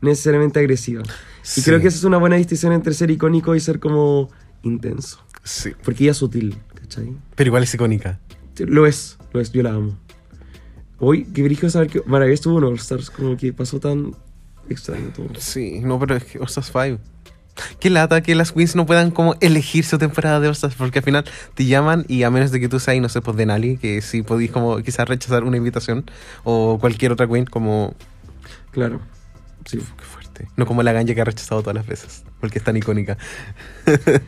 [0.00, 1.02] necesariamente agresiva.
[1.42, 1.60] Sí.
[1.60, 4.30] Y creo que esa es una buena distinción entre ser icónico y ser como
[4.62, 5.20] intenso.
[5.44, 5.72] Sí.
[5.84, 7.16] Porque ella es sutil, ¿cachai?
[7.34, 8.18] Pero igual es icónica.
[8.58, 9.96] Lo es, lo es, yo la amo.
[10.98, 14.14] Hoy, qué brillo saber que Mariah estuvo en All Stars, como que pasó tan
[14.68, 15.28] extraño todo.
[15.38, 17.00] Sí, no, pero es que All Stars 5.
[17.78, 20.98] Qué lata que las queens no puedan como elegir su temporada de All Stars, porque
[20.98, 21.24] al final
[21.54, 24.22] te llaman y a menos de que tú seas, no sé, pues Denali, que sí
[24.22, 26.04] podéis como quizás rechazar una invitación,
[26.44, 27.94] o cualquier otra queen, como...
[28.70, 29.00] Claro.
[29.64, 29.78] Sí.
[29.78, 30.48] Qué fuerte.
[30.56, 33.16] No como la ganja que ha rechazado todas las veces, porque es tan icónica.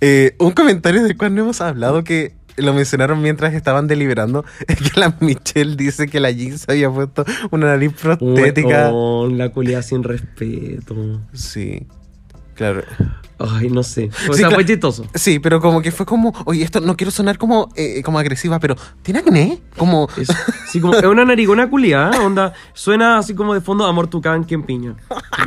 [0.00, 4.76] Eh, un comentario del cual no hemos hablado que lo mencionaron mientras estaban deliberando, es
[4.76, 8.90] que la Michelle dice que la Jinx había puesto una nariz prostética.
[8.90, 11.20] Weón, la culia sin respeto.
[11.32, 11.86] Sí,
[12.58, 12.82] claro.
[13.40, 14.10] Ay, no sé.
[14.28, 15.06] O Sí, sea, fue chistoso.
[15.14, 18.58] Sí, pero como que fue como, oye, esto no quiero sonar como, eh, como agresiva,
[18.58, 19.60] pero ¿tiene acné?
[19.76, 20.26] Como, Es,
[20.68, 22.52] sí, como, es una narigona culiada, onda.
[22.74, 24.96] Suena así como de fondo Amor Tucán, quien piña.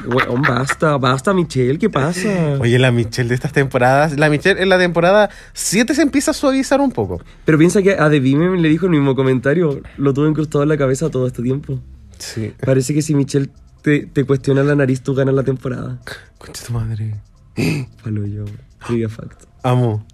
[0.08, 2.30] Weón, basta, basta, Michelle, ¿qué pasa?
[2.62, 6.34] oye, la Michelle de estas temporadas, la Michelle en la temporada 7 se empieza a
[6.34, 7.22] suavizar un poco.
[7.44, 9.82] Pero piensa que a The le dijo el mismo comentario.
[9.98, 11.78] Lo tuve incrustado en la cabeza todo este tiempo.
[12.20, 12.54] Sí.
[12.66, 13.50] Parece que si Michelle
[13.82, 16.00] te, te cuestiona la nariz, tú ganas la temporada.
[16.38, 17.16] Concha tu madre.
[18.04, 18.46] Falo yo.
[18.88, 19.44] Trivia fact.
[19.64, 20.06] Amo.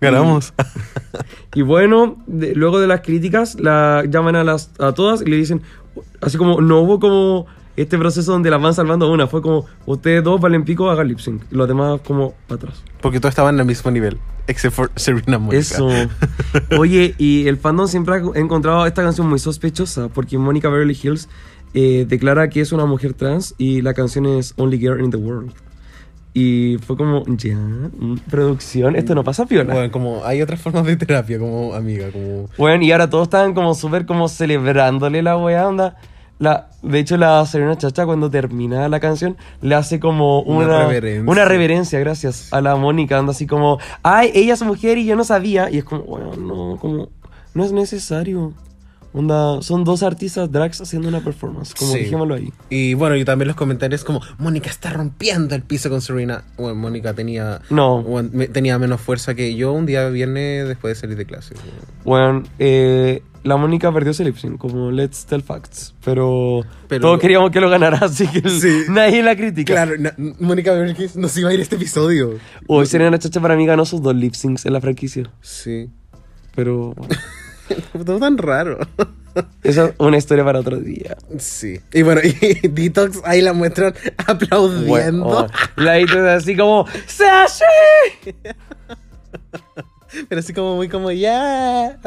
[0.00, 0.52] Ganamos.
[1.54, 5.36] Y bueno, de- luego de las críticas, la llaman a, las, a todas y le
[5.36, 5.62] dicen,
[6.20, 7.46] así como, no hubo como
[7.76, 11.08] este proceso donde las van salvando a una, fue como, ustedes dos valen pico, hagan
[11.08, 11.42] lip sync.
[11.50, 12.82] Y los demás como para atrás.
[13.00, 15.58] Porque todos estaban al mismo nivel, excepto Serena Mónica.
[15.60, 15.88] Eso.
[16.78, 21.28] Oye, y el fandom siempre ha encontrado esta canción muy sospechosa, porque Mónica Beverly Hills
[21.74, 25.16] eh, declara que es una mujer trans y la canción es Only Girl in the
[25.16, 25.52] World.
[26.38, 29.72] Y fue como, ya, mm, producción, esto no pasa piola.
[29.72, 32.50] Bueno, como hay otras formas de terapia, como amiga, como...
[32.58, 35.96] Bueno, y ahora todos estaban como súper como celebrándole la weá, onda.
[36.38, 40.86] La, de hecho, la Serena Chacha cuando termina la canción le hace como Una una,
[40.86, 41.32] reverencia.
[41.32, 45.16] una reverencia, gracias, a la Mónica, anda así como, ay, ella es mujer y yo
[45.16, 45.70] no sabía.
[45.70, 47.08] Y es como, bueno, no, como,
[47.54, 48.52] no es necesario.
[49.62, 51.98] Son dos artistas drags haciendo una performance, como Sí.
[52.00, 52.52] dijémoslo ahí.
[52.70, 56.44] Y bueno, y también los comentarios como, Mónica está rompiendo el piso con Serena.
[56.58, 57.60] Bueno, Mónica tenía...
[57.70, 58.02] No.
[58.02, 61.54] bueno, me- tenía menos fuerza que yo un día viernes después de salir de clase.
[62.04, 65.94] Bueno, eh, la Mónica perdió ese lip sync, como let's tell facts.
[66.04, 68.82] Pero, Pero- todos queríamos que lo ganara, así que Sí.
[68.90, 69.72] nadie la critica.
[69.86, 69.92] Claro,
[70.40, 72.34] Mónica Hills nos iba a ir este episodio.
[72.66, 75.30] Hoy Serena Chacha para mí ganó sus dos lip syncs en la franquicia.
[75.40, 75.88] Sí.
[76.54, 77.14] Pero bueno,
[78.04, 78.78] Todo tan raro.
[79.62, 81.16] esa es una historia para otro día.
[81.38, 81.80] Sí.
[81.92, 83.94] Y bueno, y Detox ahí la muestran
[84.26, 84.86] aplaudiendo.
[84.88, 85.46] Bueno, oh,
[85.76, 87.64] la hizo así como ¡Sashi!
[90.28, 91.98] Pero así como muy como ya.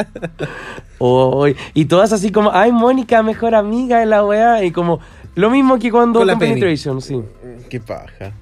[0.98, 4.64] Oh, y todas así como ¡Ay, Mónica, mejor amiga de la weá!
[4.64, 5.00] Y como
[5.36, 6.40] lo mismo que cuando Con la.
[6.40, 7.22] Penetration, sí.
[7.70, 8.34] Qué paja.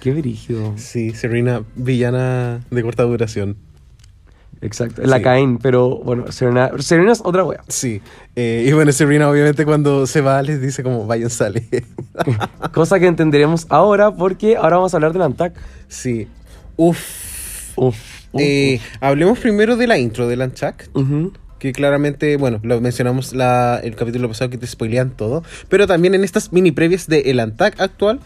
[0.00, 0.72] Qué brígido.
[0.76, 3.56] Sí, Serena, villana de corta duración.
[4.62, 5.02] Exacto.
[5.04, 5.22] La Sí.
[5.22, 7.62] caen, pero bueno, Serena, Serena es otra weá.
[7.68, 8.02] Sí.
[8.36, 11.66] Eh, y bueno, Serena obviamente cuando se va les dice como vayan, sale.
[12.72, 15.54] Cosa que entenderemos ahora porque ahora vamos a hablar del Antac.
[15.88, 16.28] sí.
[16.76, 16.98] Uf.
[17.76, 17.96] Uf.
[18.32, 20.88] uf, Eh, hablemos primero de la intro del uf.
[20.94, 21.32] Ujú.
[21.58, 25.42] Que claramente, bueno, lo mencionamos la, el capítulo pasado que te spoilean todo.
[25.68, 28.20] Pero también en estas mini previas de El Antac actual,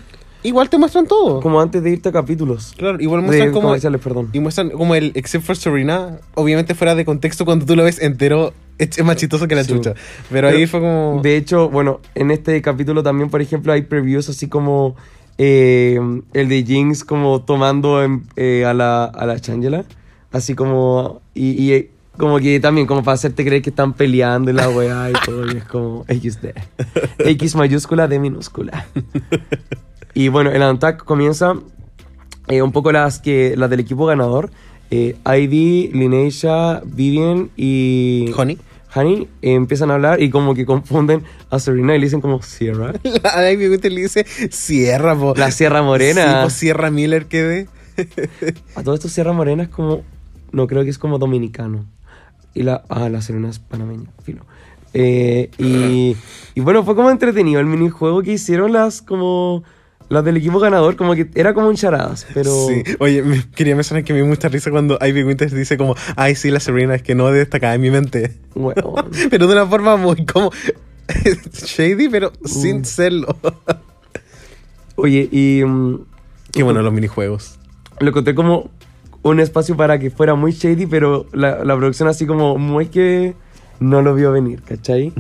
[0.45, 1.41] igual te muestran todo.
[1.41, 2.73] Como antes de irte a capítulos.
[2.79, 3.69] Claro, igual De muestran como.
[3.69, 4.31] comerciales, perdón.
[4.33, 8.01] Y muestran como el Except for Serena, obviamente fuera de contexto cuando tú lo ves
[8.01, 9.73] entero, es más chistoso que la Sí.
[9.73, 9.95] chucha.
[10.31, 11.21] Pero, ahí fue como.
[11.23, 14.95] De hecho, bueno, en este capítulo también, por ejemplo, hay previews así como
[15.39, 15.99] eh,
[16.33, 19.85] el de Jinx como tomando en- eh, a la, a la Changela.
[20.31, 21.23] Así como...
[21.35, 24.69] Y, y, eh, como que también como para hacerte creer que están peleando y la
[24.69, 25.47] weá y todo.
[25.53, 26.47] Y es como XD.
[27.19, 28.87] X mayúscula, D minúscula.
[30.15, 31.55] Y bueno, el attack comienza
[32.49, 34.51] eh, un poco las, que, las del equipo ganador.
[34.91, 38.31] Eh, Ivy, Lineisha, Vivian y...
[38.37, 38.59] Honey.
[38.95, 42.41] Honey eh, empiezan a hablar y como que confunden a Serena y le dicen como
[42.43, 42.93] Sierra.
[43.25, 45.35] A Ivy Winter le dice Sierra, po.
[45.37, 46.43] La Sierra Sí, Morena.
[46.45, 47.67] po, Sierra Miller quedé.
[48.77, 50.03] A todo esto Sierra Morena es como...
[50.53, 51.87] No, creo que es como dominicano.
[52.55, 52.85] Y la...
[52.89, 54.47] Ah, la Serena es panameña, filo.
[54.93, 56.17] Eh, y,
[56.55, 59.65] y bueno, fue como entretenido el minijuego que hicieron las como...
[60.09, 62.51] Las del equipo ganador, como que era como un charadas, pero...
[62.69, 62.83] Sí.
[62.99, 66.35] Oye, me, quería mencionar que me dio mucha risa cuando Ivy Winter dice como, ay,
[66.35, 68.33] sí, la Serena es que no destacada en mi mente.
[68.55, 68.95] Bueno,
[69.31, 70.51] Pero de una forma muy como
[71.53, 73.37] shady, pero sin serlo.
[74.97, 75.99] oye, y mm,
[76.53, 77.59] Qué bueno los minijuegos.
[78.01, 78.71] lo encontré como
[79.23, 83.35] un espacio para que fuera muy shady, pero la, la producción así como muy que
[83.81, 85.13] no lo vio venir, ¿cachai?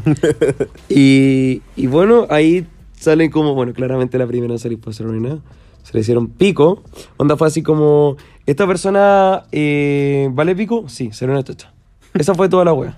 [0.88, 2.66] y, y bueno, ahí
[3.04, 5.38] salen como, bueno, claramente la primera serie fue Serena,
[5.82, 6.82] se le hicieron pico,
[7.16, 10.88] onda fue así como, ¿esta persona eh, vale pico?
[10.88, 11.72] Sí, Serena Chacha.
[12.14, 12.96] Esa fue toda la wea.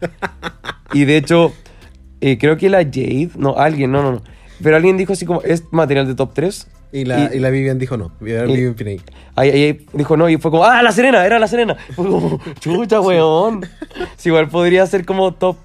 [0.92, 1.52] Y de hecho,
[2.20, 4.22] eh, creo que la Jade, no, alguien, no, no, no,
[4.62, 6.66] pero alguien dijo así como, ¿es material de top 3?
[6.92, 8.10] Y la, Y- y, la Vivian dijo no.
[8.18, 9.00] Vivian, y- Vivian Pinay.
[9.36, 11.24] Ahí, ahí dijo no y fue como, ¡ah, la Serena!
[11.24, 11.76] Era la Serena.
[11.94, 13.64] Fue como, chucha, weón.
[14.16, 15.56] Si igual podría ser como top.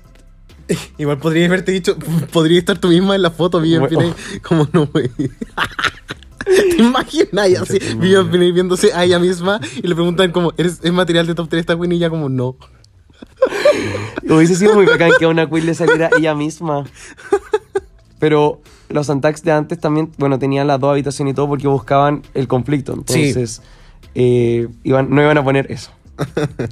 [0.97, 1.97] Igual podrías haberte dicho,
[2.31, 3.99] podría estar tú misma en la foto, Vivian Bueno.
[3.99, 4.41] Pinay.
[4.41, 5.09] Como no, güey.
[6.45, 7.49] ¿Te imaginas?
[7.49, 11.25] Y así, Vivian Pinay viéndose a ella misma y le preguntan como, ¿eres, ¿es material
[11.25, 11.91] de top 3 esta güey?
[11.91, 12.55] Y ella como, no.
[14.23, 16.85] Hubiese sido muy bacán que a una queen le saliera ella misma.
[18.19, 22.23] Pero los Antax de antes también, bueno, tenían las dos habitaciones y todo porque buscaban
[22.33, 22.93] el conflicto.
[22.93, 23.61] Entonces,
[24.13, 25.91] eh, iban, no iban a poner eso.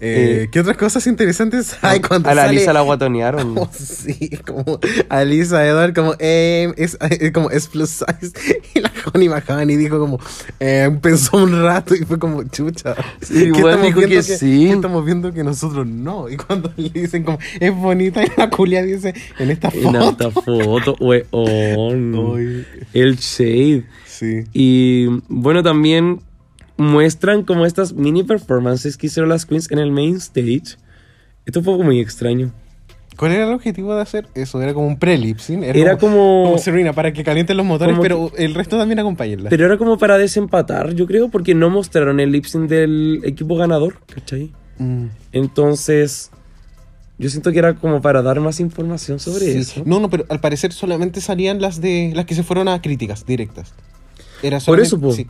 [0.00, 2.58] Eh, Eh, ¿Qué otras cosas interesantes hay cuando a la sale?
[2.58, 3.56] Lisa la guatonearon.
[3.58, 4.78] Oh, sí, como
[5.08, 6.98] Alisa Edward, como, eh, es,
[7.32, 8.32] como es plus size.
[8.74, 10.18] Y la Honey bajaban y dijo como,
[10.60, 12.94] eh, pensó un rato y fue como, chucha.
[13.22, 14.66] Sí, ¿qué igual dijo viendo que sí.
[14.66, 16.28] ¿qué estamos viendo que nosotros no.
[16.28, 20.10] Y cuando le dicen como, es bonita, y la culia dice, en esta En foto.
[20.10, 22.66] esta foto, weón.
[22.92, 23.84] El shade.
[24.06, 24.44] Sí.
[24.52, 26.20] Y bueno, también
[26.76, 30.76] muestran como estas mini performances que hicieron las queens en el main stage.
[31.46, 32.52] Esto fue muy extraño.
[33.16, 34.60] ¿Cuál era el objetivo de hacer eso?
[34.60, 35.62] Era como un pre-lipsing.
[35.62, 39.50] Era como- Como Serena, para que calienten los motores, pero el resto también acompáñenla.
[39.50, 43.54] Pero era como para desempatar, yo creo, porque no mostraron el lip sync del equipo
[43.56, 44.50] ganador, ¿cachai?
[44.78, 45.06] Mm.
[45.30, 46.32] Entonces,
[47.18, 49.58] yo siento que era como para dar más información sobre Sí.
[49.58, 49.82] eso.
[49.86, 53.24] No, no, pero al parecer solamente salían las de las que se fueron a críticas
[53.24, 53.74] directas.
[54.42, 55.12] Era Por solamente- eso, po.
[55.12, 55.28] sí.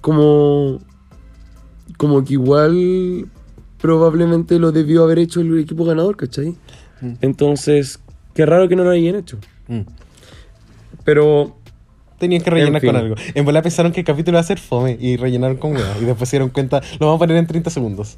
[0.00, 0.78] Como,
[1.96, 3.26] como que igual
[3.80, 6.54] probablemente lo debió haber hecho el equipo ganador, ¿cachai?
[7.00, 7.12] Mm.
[7.20, 8.00] Entonces,
[8.34, 9.38] qué raro que no lo hayan hecho.
[9.68, 9.80] Mm.
[11.04, 11.54] Pero
[12.18, 12.90] Tenían que rellenar En fin.
[12.90, 13.14] con algo.
[13.32, 15.96] En bola pensaron que el capítulo iba a ser fome y rellenaron con hueá.
[16.02, 18.16] Y después se dieron cuenta, lo vamos a poner en 30 segundos.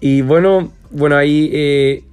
[0.00, 2.04] Y bueno, bueno ahí eh,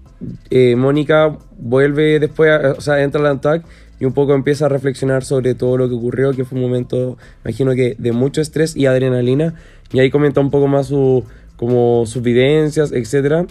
[0.51, 3.65] eh, Mónica vuelve después, a- o sea, entra al Antac
[3.99, 7.17] y un poco empieza a reflexionar sobre todo lo que ocurrió, que fue un momento,
[7.43, 9.55] imagino que de mucho estrés y adrenalina.
[9.91, 11.23] Y ahí comenta un poco más su,
[11.55, 13.47] como sus vivencias, etc.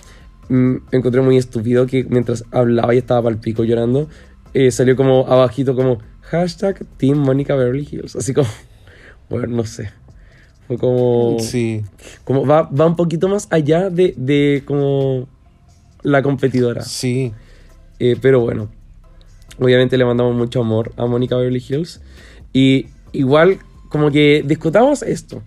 [0.93, 4.09] encontré muy estúpido que mientras hablaba y estaba pal pico llorando,
[4.55, 8.17] eh, salió como abajito como hashtag Team Mónica Beverly Hills.
[8.17, 8.49] Así como,
[9.31, 9.91] bueno, no sé.
[10.67, 11.83] Fue como Sí.
[12.25, 15.29] como va, va un poquito más allá de, de como
[16.03, 16.83] la competidora.
[16.83, 17.33] Sí.
[17.99, 18.69] Eh, pero bueno,
[19.61, 22.01] obviamente le mandamos mucho amor a Mónica Beverly Hills.
[22.53, 25.43] Y igual, como que discutamos esto.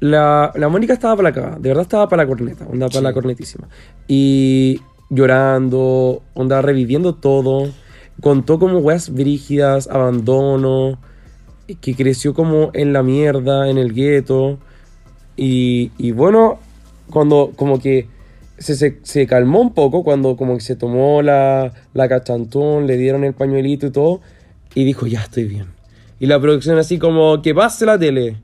[0.00, 2.98] La, la Mónica estaba para la cagada, de verdad estaba para la corneta, onda para
[2.98, 3.04] Sí.
[3.04, 3.68] la cornetísima.
[4.08, 7.70] Y llorando, onda reviviendo todo.
[8.20, 10.98] Contó como weas brígidas, abandono,
[11.80, 14.58] que creció como en la mierda, en el gueto.
[15.36, 16.58] Y, y bueno,
[17.10, 18.06] cuando como que
[18.58, 22.96] se, se, se calmó un poco, cuando como que se tomó la, la cachantón, le
[22.96, 24.20] dieron el pañuelito y todo,
[24.74, 25.66] y dijo, ya estoy bien.
[26.20, 28.36] Y la producción así como, que pase la tele.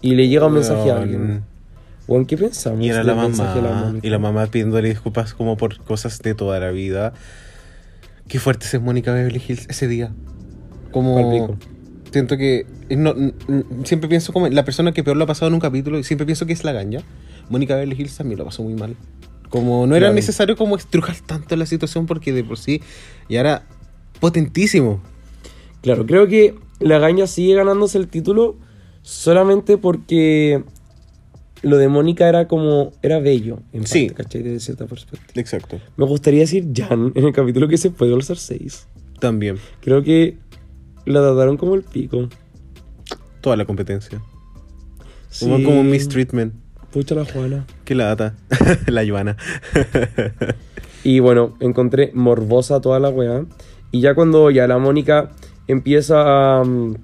[0.00, 1.42] Y le llega un mensaje a alguien.
[2.08, 2.80] Bueno, ¿qué pensamos?
[2.84, 3.94] Y era la mamá.
[4.02, 7.12] Y la mamá pidiéndole disculpas como por cosas de toda la vida.
[8.28, 10.12] Qué fuerte es Mónica Beverly Hills ese día.
[10.90, 11.56] Como.
[12.10, 12.66] Siento que.
[12.88, 13.14] eh, no-
[13.84, 16.26] siempre pienso como la persona que peor lo ha pasado en un capítulo y siempre
[16.26, 17.00] pienso que es la gaña.
[17.48, 18.96] Mónica Beverly Hills también lo pasó muy mal.
[19.52, 20.14] Como no era Claro.
[20.14, 22.80] necesario como estrujar tanto la situación porque de por sí
[23.28, 23.66] ya era
[24.18, 25.00] potentísimo.
[25.82, 28.56] Claro, creo que la Gaña sigue ganándose el título
[29.02, 30.64] solamente porque
[31.60, 34.06] lo de Mónica era como, era bello, en Sí.
[34.06, 34.42] parte, ¿cachai?
[34.42, 35.40] Desde cierta perspectiva.
[35.40, 35.78] Exacto.
[35.98, 38.86] Me gustaría decir Jan en el capítulo que se fue de 6.
[39.20, 39.58] También.
[39.82, 40.38] Creo que
[41.04, 42.28] la trataron como el pico.
[43.42, 44.22] Toda la competencia.
[45.28, 45.46] Sí.
[45.46, 46.54] como un mistreatment.
[46.92, 47.66] Pucha la Juana.
[47.84, 48.34] Qué lata.
[48.86, 49.36] la Joana.
[51.04, 53.44] Y bueno, encontré morbosa toda la weá.
[53.90, 55.30] Y ya cuando ya la Mónica
[55.66, 56.94] empieza a, mm,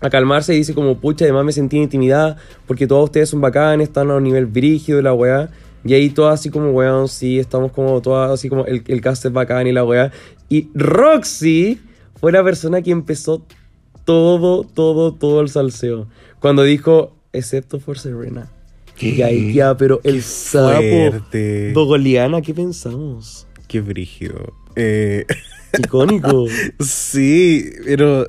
[0.00, 3.88] a calmarse y dice como, pucha, además me sentí intimidada porque todos ustedes son bacanes,
[3.88, 5.50] están a un nivel brígido de la weá.
[5.84, 9.24] Y ahí todas así como, weón, sí, estamos como todas así como el, el cast
[9.24, 10.10] es bacán y la weá.
[10.48, 11.80] Y Roxy
[12.16, 13.46] fue la persona que empezó
[14.04, 16.08] todo, todo, todo el salseo.
[16.40, 18.50] Cuando dijo, excepto for Serena.
[19.00, 20.80] Ya, pero el sapo.
[20.80, 21.72] fuerte.
[21.72, 23.46] Dogoliana, ¿qué pensamos?
[23.66, 24.52] Qué brígido.
[24.76, 25.26] Eh,
[25.78, 26.46] Icónico.
[26.80, 28.26] sí, pero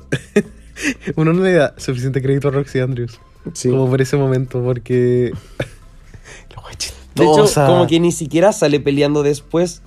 [1.16, 3.20] uno no le da suficiente crédito a Roxy Andrews.
[3.52, 3.70] Sí.
[3.70, 5.32] Como por ese momento, porque...
[7.14, 9.82] De hecho, como que ni siquiera sale peleando después.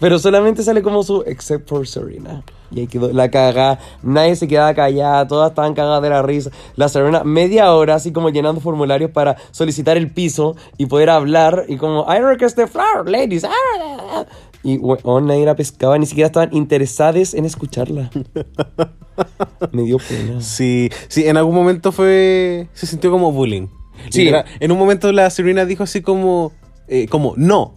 [0.00, 2.42] Pero solamente sale como su except for Serena.
[2.70, 3.78] Y ahí quedó la cagada.
[4.02, 5.26] Nadie se quedaba callada.
[5.26, 6.50] Todas estaban cagadas de la risa.
[6.76, 11.64] La Serena, media hora, así como llenando formularios para solicitar el piso y poder hablar.
[11.68, 13.44] Y como, I request the floor, ladies.
[13.44, 14.24] ah".
[14.62, 15.96] Y weón, nadie la pescaba.
[15.98, 18.10] Ni siquiera estaban interesadas en escucharla.
[19.72, 20.40] Me dio pena.
[20.40, 22.68] Sí, sí, en algún momento fue.
[22.72, 23.66] Se sintió como bullying.
[24.10, 24.24] Sí.
[24.24, 26.52] Literal, En un momento la Serena dijo así como.
[26.86, 27.74] eh, como, no.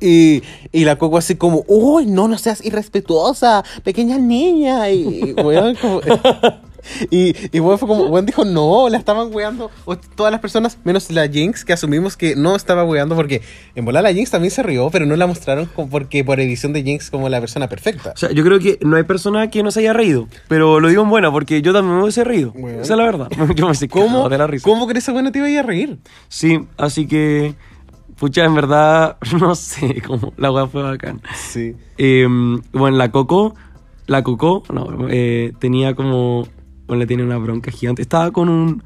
[0.00, 0.42] Y,
[0.72, 4.90] y la Coco así como, uy, no, no seas irrespetuosa, pequeña niña.
[4.90, 6.00] Y, y, weón, como-
[7.10, 10.78] y, y weón fue como, weón dijo, no, la estaban weando o- todas las personas,
[10.84, 13.42] menos la Jinx, que asumimos que no estaba weando porque
[13.74, 16.72] en volar la Jinx también se rió, pero no la mostraron como porque por edición
[16.72, 18.12] de Jinx como la persona perfecta.
[18.14, 20.28] O sea, yo creo que no hay persona que no se haya reído.
[20.48, 22.52] Pero lo digo en buena, porque yo también me hubiese reído.
[22.52, 22.82] Bueno.
[22.82, 23.28] Esa es la verdad.
[23.56, 24.64] Yo me sé ¿Cómo, de la risa.
[24.64, 25.98] ¿Cómo crees esa buena te iba a ir a reír?
[26.28, 27.54] Sí, así que.
[28.18, 30.32] Pucha, en verdad, no sé cómo.
[30.36, 31.22] La weá fue bacán.
[31.34, 31.76] Sí.
[31.98, 32.26] Eh,
[32.72, 33.54] bueno, la Coco.
[34.06, 36.46] La Coco, no, eh, tenía como.
[36.86, 38.02] Bueno, le tenía una bronca gigante.
[38.02, 38.82] Estaba con un.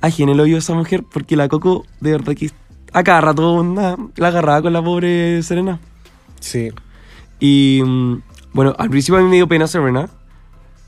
[0.00, 2.50] Ají en el hoyo esa mujer, porque la Coco, de verdad que.
[2.92, 3.64] A cada rato
[4.16, 5.80] la agarraba con la pobre Serena.
[6.38, 6.70] Sí.
[7.40, 8.22] Y mm,
[8.52, 10.08] bueno, al principio a mí me dio pena Serena.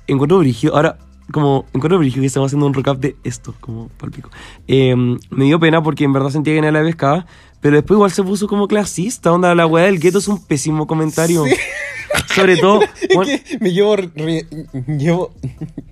[0.07, 0.77] Encuentro brígido.
[0.77, 0.99] Ahora,
[1.33, 4.31] como encuentro brígido que estamos haciendo un recap de esto, como palpico.
[4.69, 4.95] Eh,
[5.31, 7.27] me dio pena porque en verdad sentía que nadie la pescaba.
[7.61, 9.33] Pero después igual se puso como clasista.
[9.33, 11.43] Onda, la weá del gueto es un pésimo comentario.
[12.35, 12.81] Sobre todo.
[13.15, 14.47] bueno, me llevo, ri-
[14.99, 15.33] llevo,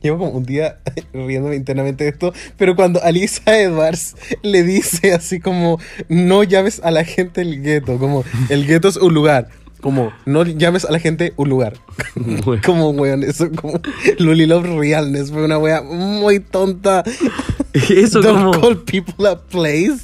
[0.01, 0.79] llevo como un día
[1.13, 6.91] riéndome internamente de esto, pero cuando Alisa Edwards le dice así como, no llames a
[6.91, 9.49] la gente el gueto, como, el gueto es un lugar,
[9.85, 11.75] como, no llames a la gente un lugar.
[12.15, 12.63] Bueno.
[12.65, 13.79] como, weón, eso como,
[14.19, 17.05] Luli Love Realness fue una wea muy tonta.
[17.75, 20.01] eso Don't como, call people a place.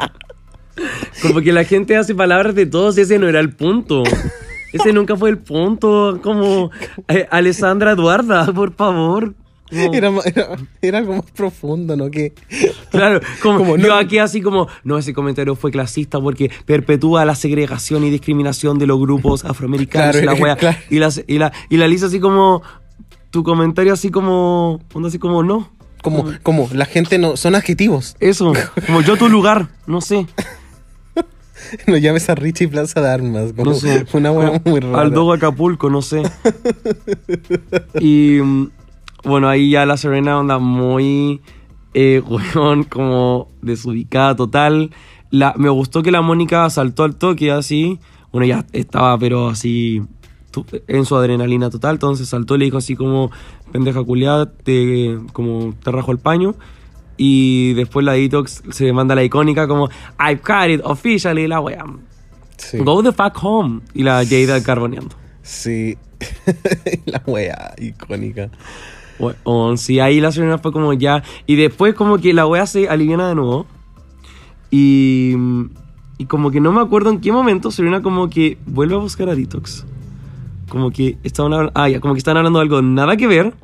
[1.20, 4.04] como que la gente hace palabras de todos y ese no era el punto.
[4.72, 6.20] Ese nunca fue el punto.
[6.22, 6.70] Como,
[7.08, 9.34] eh, Alessandra Eduarda, por favor.
[9.72, 10.48] Como- Era, era,
[10.82, 12.10] era algo más profundo, ¿no?
[12.10, 12.34] Que,
[12.90, 17.24] Claro, como, Como yo no- aquí así como, no, ese comentario fue clasista porque perpetúa
[17.24, 20.56] la segregación y discriminación de los grupos afroamericanos Claro, y la wea.
[20.58, 20.78] claro.
[20.90, 22.62] Y, la, y, la, y la Lisa así como,
[23.30, 25.70] tu comentario así como, onda así como, no.
[26.02, 28.14] como, como, la gente no, son adjetivos.
[28.20, 28.52] Eso,
[28.86, 30.26] como yo tu lugar, no sé.
[31.86, 33.52] No llames a Richie Plaza de Armas.
[33.56, 34.04] Como No sé.
[34.04, 35.00] Fue una hueá muy rara.
[35.00, 36.22] Al Dogo Acapulco, no sé.
[38.00, 38.70] Y mm,
[39.24, 41.40] bueno, ahí ya la Serena onda muy,
[41.94, 42.22] eh,
[42.54, 44.90] weón, como desubicada total.
[45.30, 47.98] La, me gustó que la Mónica saltó al toque así.
[48.32, 50.02] Bueno, ya estaba, pero así
[50.86, 51.96] en su adrenalina total.
[51.96, 53.30] Entonces saltó y le dijo así como,
[53.72, 56.54] pendeja culiada, te, como te rajo el paño.
[57.16, 61.84] Y después la Detox se manda la icónica como, I've got it officially, la wea.
[62.56, 62.78] Sí.
[62.78, 63.80] Go the fuck home.
[63.94, 65.14] Y la Jada carboneando.
[65.42, 65.96] Sí.
[67.06, 68.50] la wea icónica.
[69.76, 71.22] Sí, ahí la Serena fue como ya.
[71.46, 73.66] Y después como que la wea se aliviana de nuevo.
[74.70, 75.34] Y,
[76.18, 79.28] y como que no me acuerdo en qué momento Serena como que vuelve a buscar
[79.28, 79.86] a Detox.
[80.68, 83.54] Como que estaban hablando, ah, ya, como que están hablando algo nada que ver.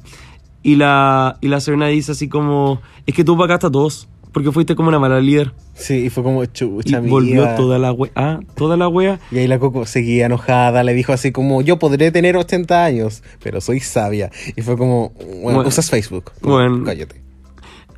[0.63, 4.09] Y la, y la Serena dice así como, es que tú pagaste a todos.
[4.33, 5.53] Porque fuiste como una mala líder.
[5.74, 7.57] Sí, y fue como Y chucha, volvió amiga.
[7.57, 8.11] toda la wea.
[8.14, 9.18] Ah, toda la wea.
[9.31, 13.22] Y ahí la Coco seguía enojada, le dijo así como, yo podré tener 80 años,
[13.43, 14.31] pero soy sabia.
[14.57, 15.68] Y fue como, bueno, Bueno.
[15.68, 16.33] usas Facebook.
[16.41, 16.83] Como, Bueno.
[16.85, 17.22] Cállate.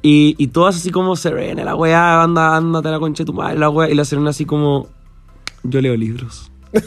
[0.02, 3.34] Y, y todas así como Serena, la weá, anda, ándate a la concha de tu
[3.34, 3.90] madre, la weá.
[3.90, 4.88] Y la Serena así como,
[5.62, 6.50] yo leo libros.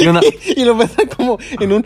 [0.00, 0.20] Y onda,
[0.56, 1.84] y lo pasa como en un...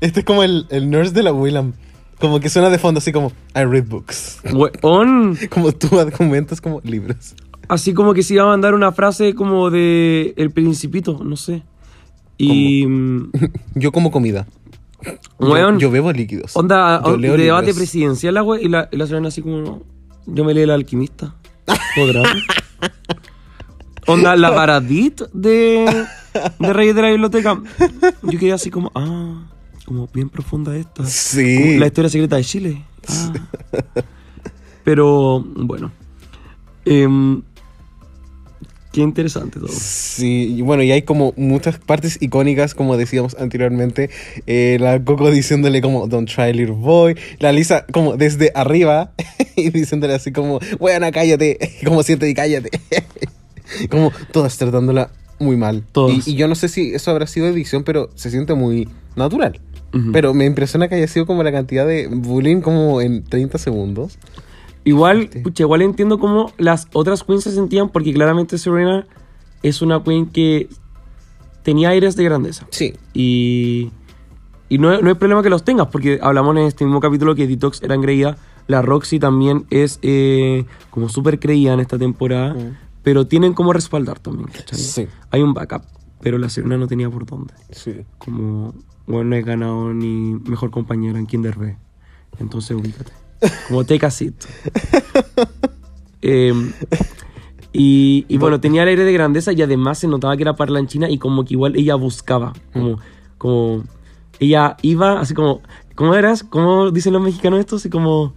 [0.00, 1.74] Este es como el, el nurse de la Willam.
[2.20, 4.40] Como que suena de fondo así como, I read books.
[4.52, 7.34] weón, Como tú argumentas como libros.
[7.68, 11.62] así como que se iba a mandar una frase como de El Principito, no sé.
[12.38, 13.30] Y, mm,
[13.74, 14.46] Yo como comida.
[15.38, 16.56] Yo- weón, Yo, bebo líquidos.
[16.56, 18.44] onda, Yo leo de debate presidencial, la.
[18.60, 19.82] Y la, y la Serena así como,
[20.26, 21.34] yo me leí El Alquimista.
[21.96, 22.24] ¿Podrán?
[24.06, 26.04] Onda, la Baradit de,
[26.58, 27.58] de Reyes de la Biblioteca.
[28.22, 29.33] Yo quedé así como, ah,
[29.84, 31.04] como bien profunda esta.
[31.06, 31.78] Sí.
[31.78, 32.84] La historia secreta de Chile.
[33.08, 33.32] Ah.
[34.84, 35.92] Pero, bueno.
[36.84, 37.42] Em,
[38.92, 39.68] qué interesante todo.
[39.68, 44.10] Sí, bueno, y hay como muchas partes icónicas, como decíamos anteriormente.
[44.46, 47.16] Eh, la Coco diciéndole como, don't try little boy.
[47.38, 49.12] La Lisa como desde arriba
[49.56, 51.58] y diciéndole así como, bueno, cállate.
[51.84, 52.70] Como siente y cállate.
[53.90, 55.84] como todas tratándola muy mal.
[56.26, 59.60] Y, y yo no sé si eso habrá sido edición, pero se siente muy natural.
[60.12, 64.18] Pero me impresiona que haya sido como la cantidad de bullying como en 30 segundos.
[64.84, 65.38] Igual, Sí.
[65.40, 69.06] pucha, igual entiendo cómo las otras queens se sentían, porque claramente Serena
[69.62, 70.68] es una queen que
[71.62, 72.66] tenía aires de grandeza.
[72.70, 72.94] Sí.
[73.14, 73.90] Y,
[74.68, 77.46] y no, no hay problema que los tengas, porque hablamos en este mismo capítulo que
[77.46, 78.36] Detox era engreída.
[78.66, 82.76] La Roxy también es eh, como súper creída en esta temporada, Mm.
[83.02, 84.78] pero tienen como respaldar también, ¿cachai?
[84.78, 85.06] Sí.
[85.30, 85.82] Hay un backup,
[86.20, 87.54] pero la Serena no tenía por dónde.
[87.70, 87.94] Sí.
[88.18, 88.74] Como,
[89.06, 91.76] bueno, no he ganado ni mejor compañera en Kinder B.
[92.38, 93.12] Entonces ubícate.
[93.68, 94.34] Como take a seat.
[96.22, 96.72] Em,
[97.72, 101.10] y, y bueno, tenía el aire de grandeza y además se notaba que era parlanchina
[101.10, 102.52] y como que igual ella buscaba.
[102.72, 102.98] Como,
[103.36, 103.84] como
[104.40, 105.60] ella iba así como,
[105.94, 106.42] ¿cómo eras?
[106.44, 107.76] ¿Cómo dicen los mexicanos esto?
[107.76, 108.32] Así como,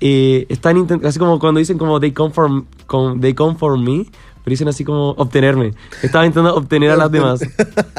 [0.00, 4.06] eh, están así como cuando dicen como they come for, com- they come for me,
[4.48, 5.74] pero dicen así como obtenerme.
[6.02, 7.40] Estaba intentando obtener a las demás.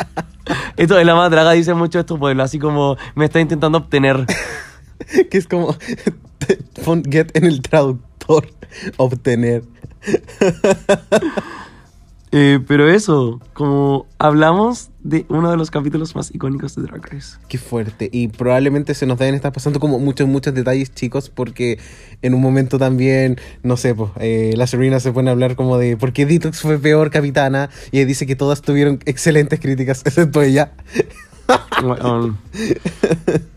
[0.78, 4.26] Esto de la madraga dice mucho esto, pueblo, así como me está intentando obtener.
[5.30, 5.76] que es como
[7.08, 8.47] get en el traductor
[8.97, 9.62] obtener
[12.32, 17.38] Eh, pero eso, como hablamos de uno de los capítulos más icónicos de Drag Race.
[17.48, 18.08] qué fuerte.
[18.12, 21.80] Y probablemente se nos deben estar pasando como muchos muchos detalles chicos porque
[22.22, 25.78] en un momento también no sé pues eh, la Serena se pone a hablar como
[25.80, 30.02] de por qué Detox fue peor capitana y ella dice que todas tuvieron excelentes críticas
[30.06, 30.74] excepto ella.
[31.82, 32.38] Bueno,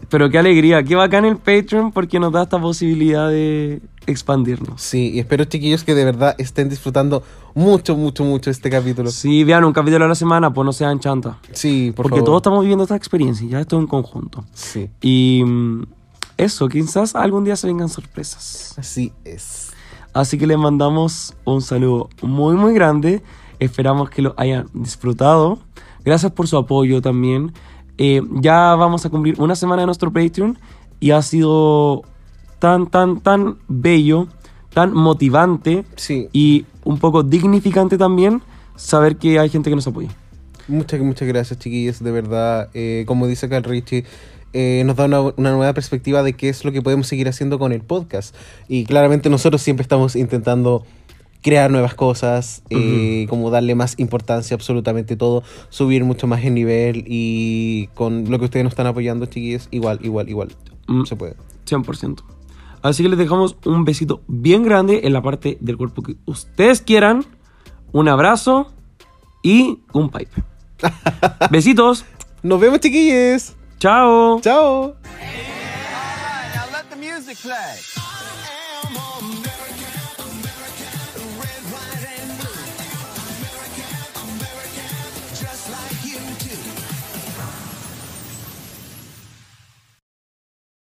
[0.08, 4.80] pero qué alegría, qué bacán el Patreon porque nos da esta posibilidad de expandirnos.
[4.82, 7.22] sí y espero chiquillos que de verdad estén disfrutando
[7.54, 11.00] mucho mucho mucho este capítulo Sí, vean un capítulo a la semana, pues no sean
[11.00, 11.38] chanta.
[11.52, 14.44] sí por porque favor todos estamos viviendo esta experiencia, ya esto en conjunto.
[14.52, 15.82] sí Y mm,
[16.38, 18.74] eso, quizás algún día se vengan sorpresas.
[18.78, 19.72] así es
[20.14, 23.22] Así que les mandamos un saludo muy muy grande.
[23.58, 25.58] Esperamos que lo hayan disfrutado.
[26.04, 27.52] Gracias por su apoyo también.
[27.96, 30.58] Eh, ya vamos a cumplir una semana de nuestro Patreon
[31.00, 32.02] y ha sido
[32.62, 34.28] tan, tan, tan bello,
[34.72, 38.40] tan motivante sí y un poco dignificante también
[38.76, 40.10] saber que hay gente que nos apoya.
[40.68, 42.00] Muchas, muchas gracias, chiquillos.
[42.04, 44.04] De verdad, eh, como dice el Richie,
[44.52, 47.58] eh, nos da una, una nueva perspectiva de qué es lo que podemos seguir haciendo
[47.58, 48.32] con el podcast.
[48.68, 50.86] Y claramente nosotros siempre estamos intentando
[51.42, 56.54] crear nuevas cosas, eh, como darle más importancia a absolutamente todo, subir mucho más el
[56.54, 60.48] nivel y con lo que ustedes nos están apoyando, chiquillos, igual, igual, igual.
[60.86, 61.06] Mm.
[61.06, 61.34] Se puede.
[61.66, 62.31] 100%.
[62.82, 66.82] Así que les dejamos un besito bien grande en la parte del cuerpo que ustedes
[66.82, 67.24] quieran.
[67.92, 68.72] Un abrazo
[69.42, 70.42] y un pipe.
[71.50, 72.04] Besitos.
[72.42, 73.54] Nos vemos, chiquillos.
[73.78, 74.40] Chao.
[74.40, 74.96] Chao.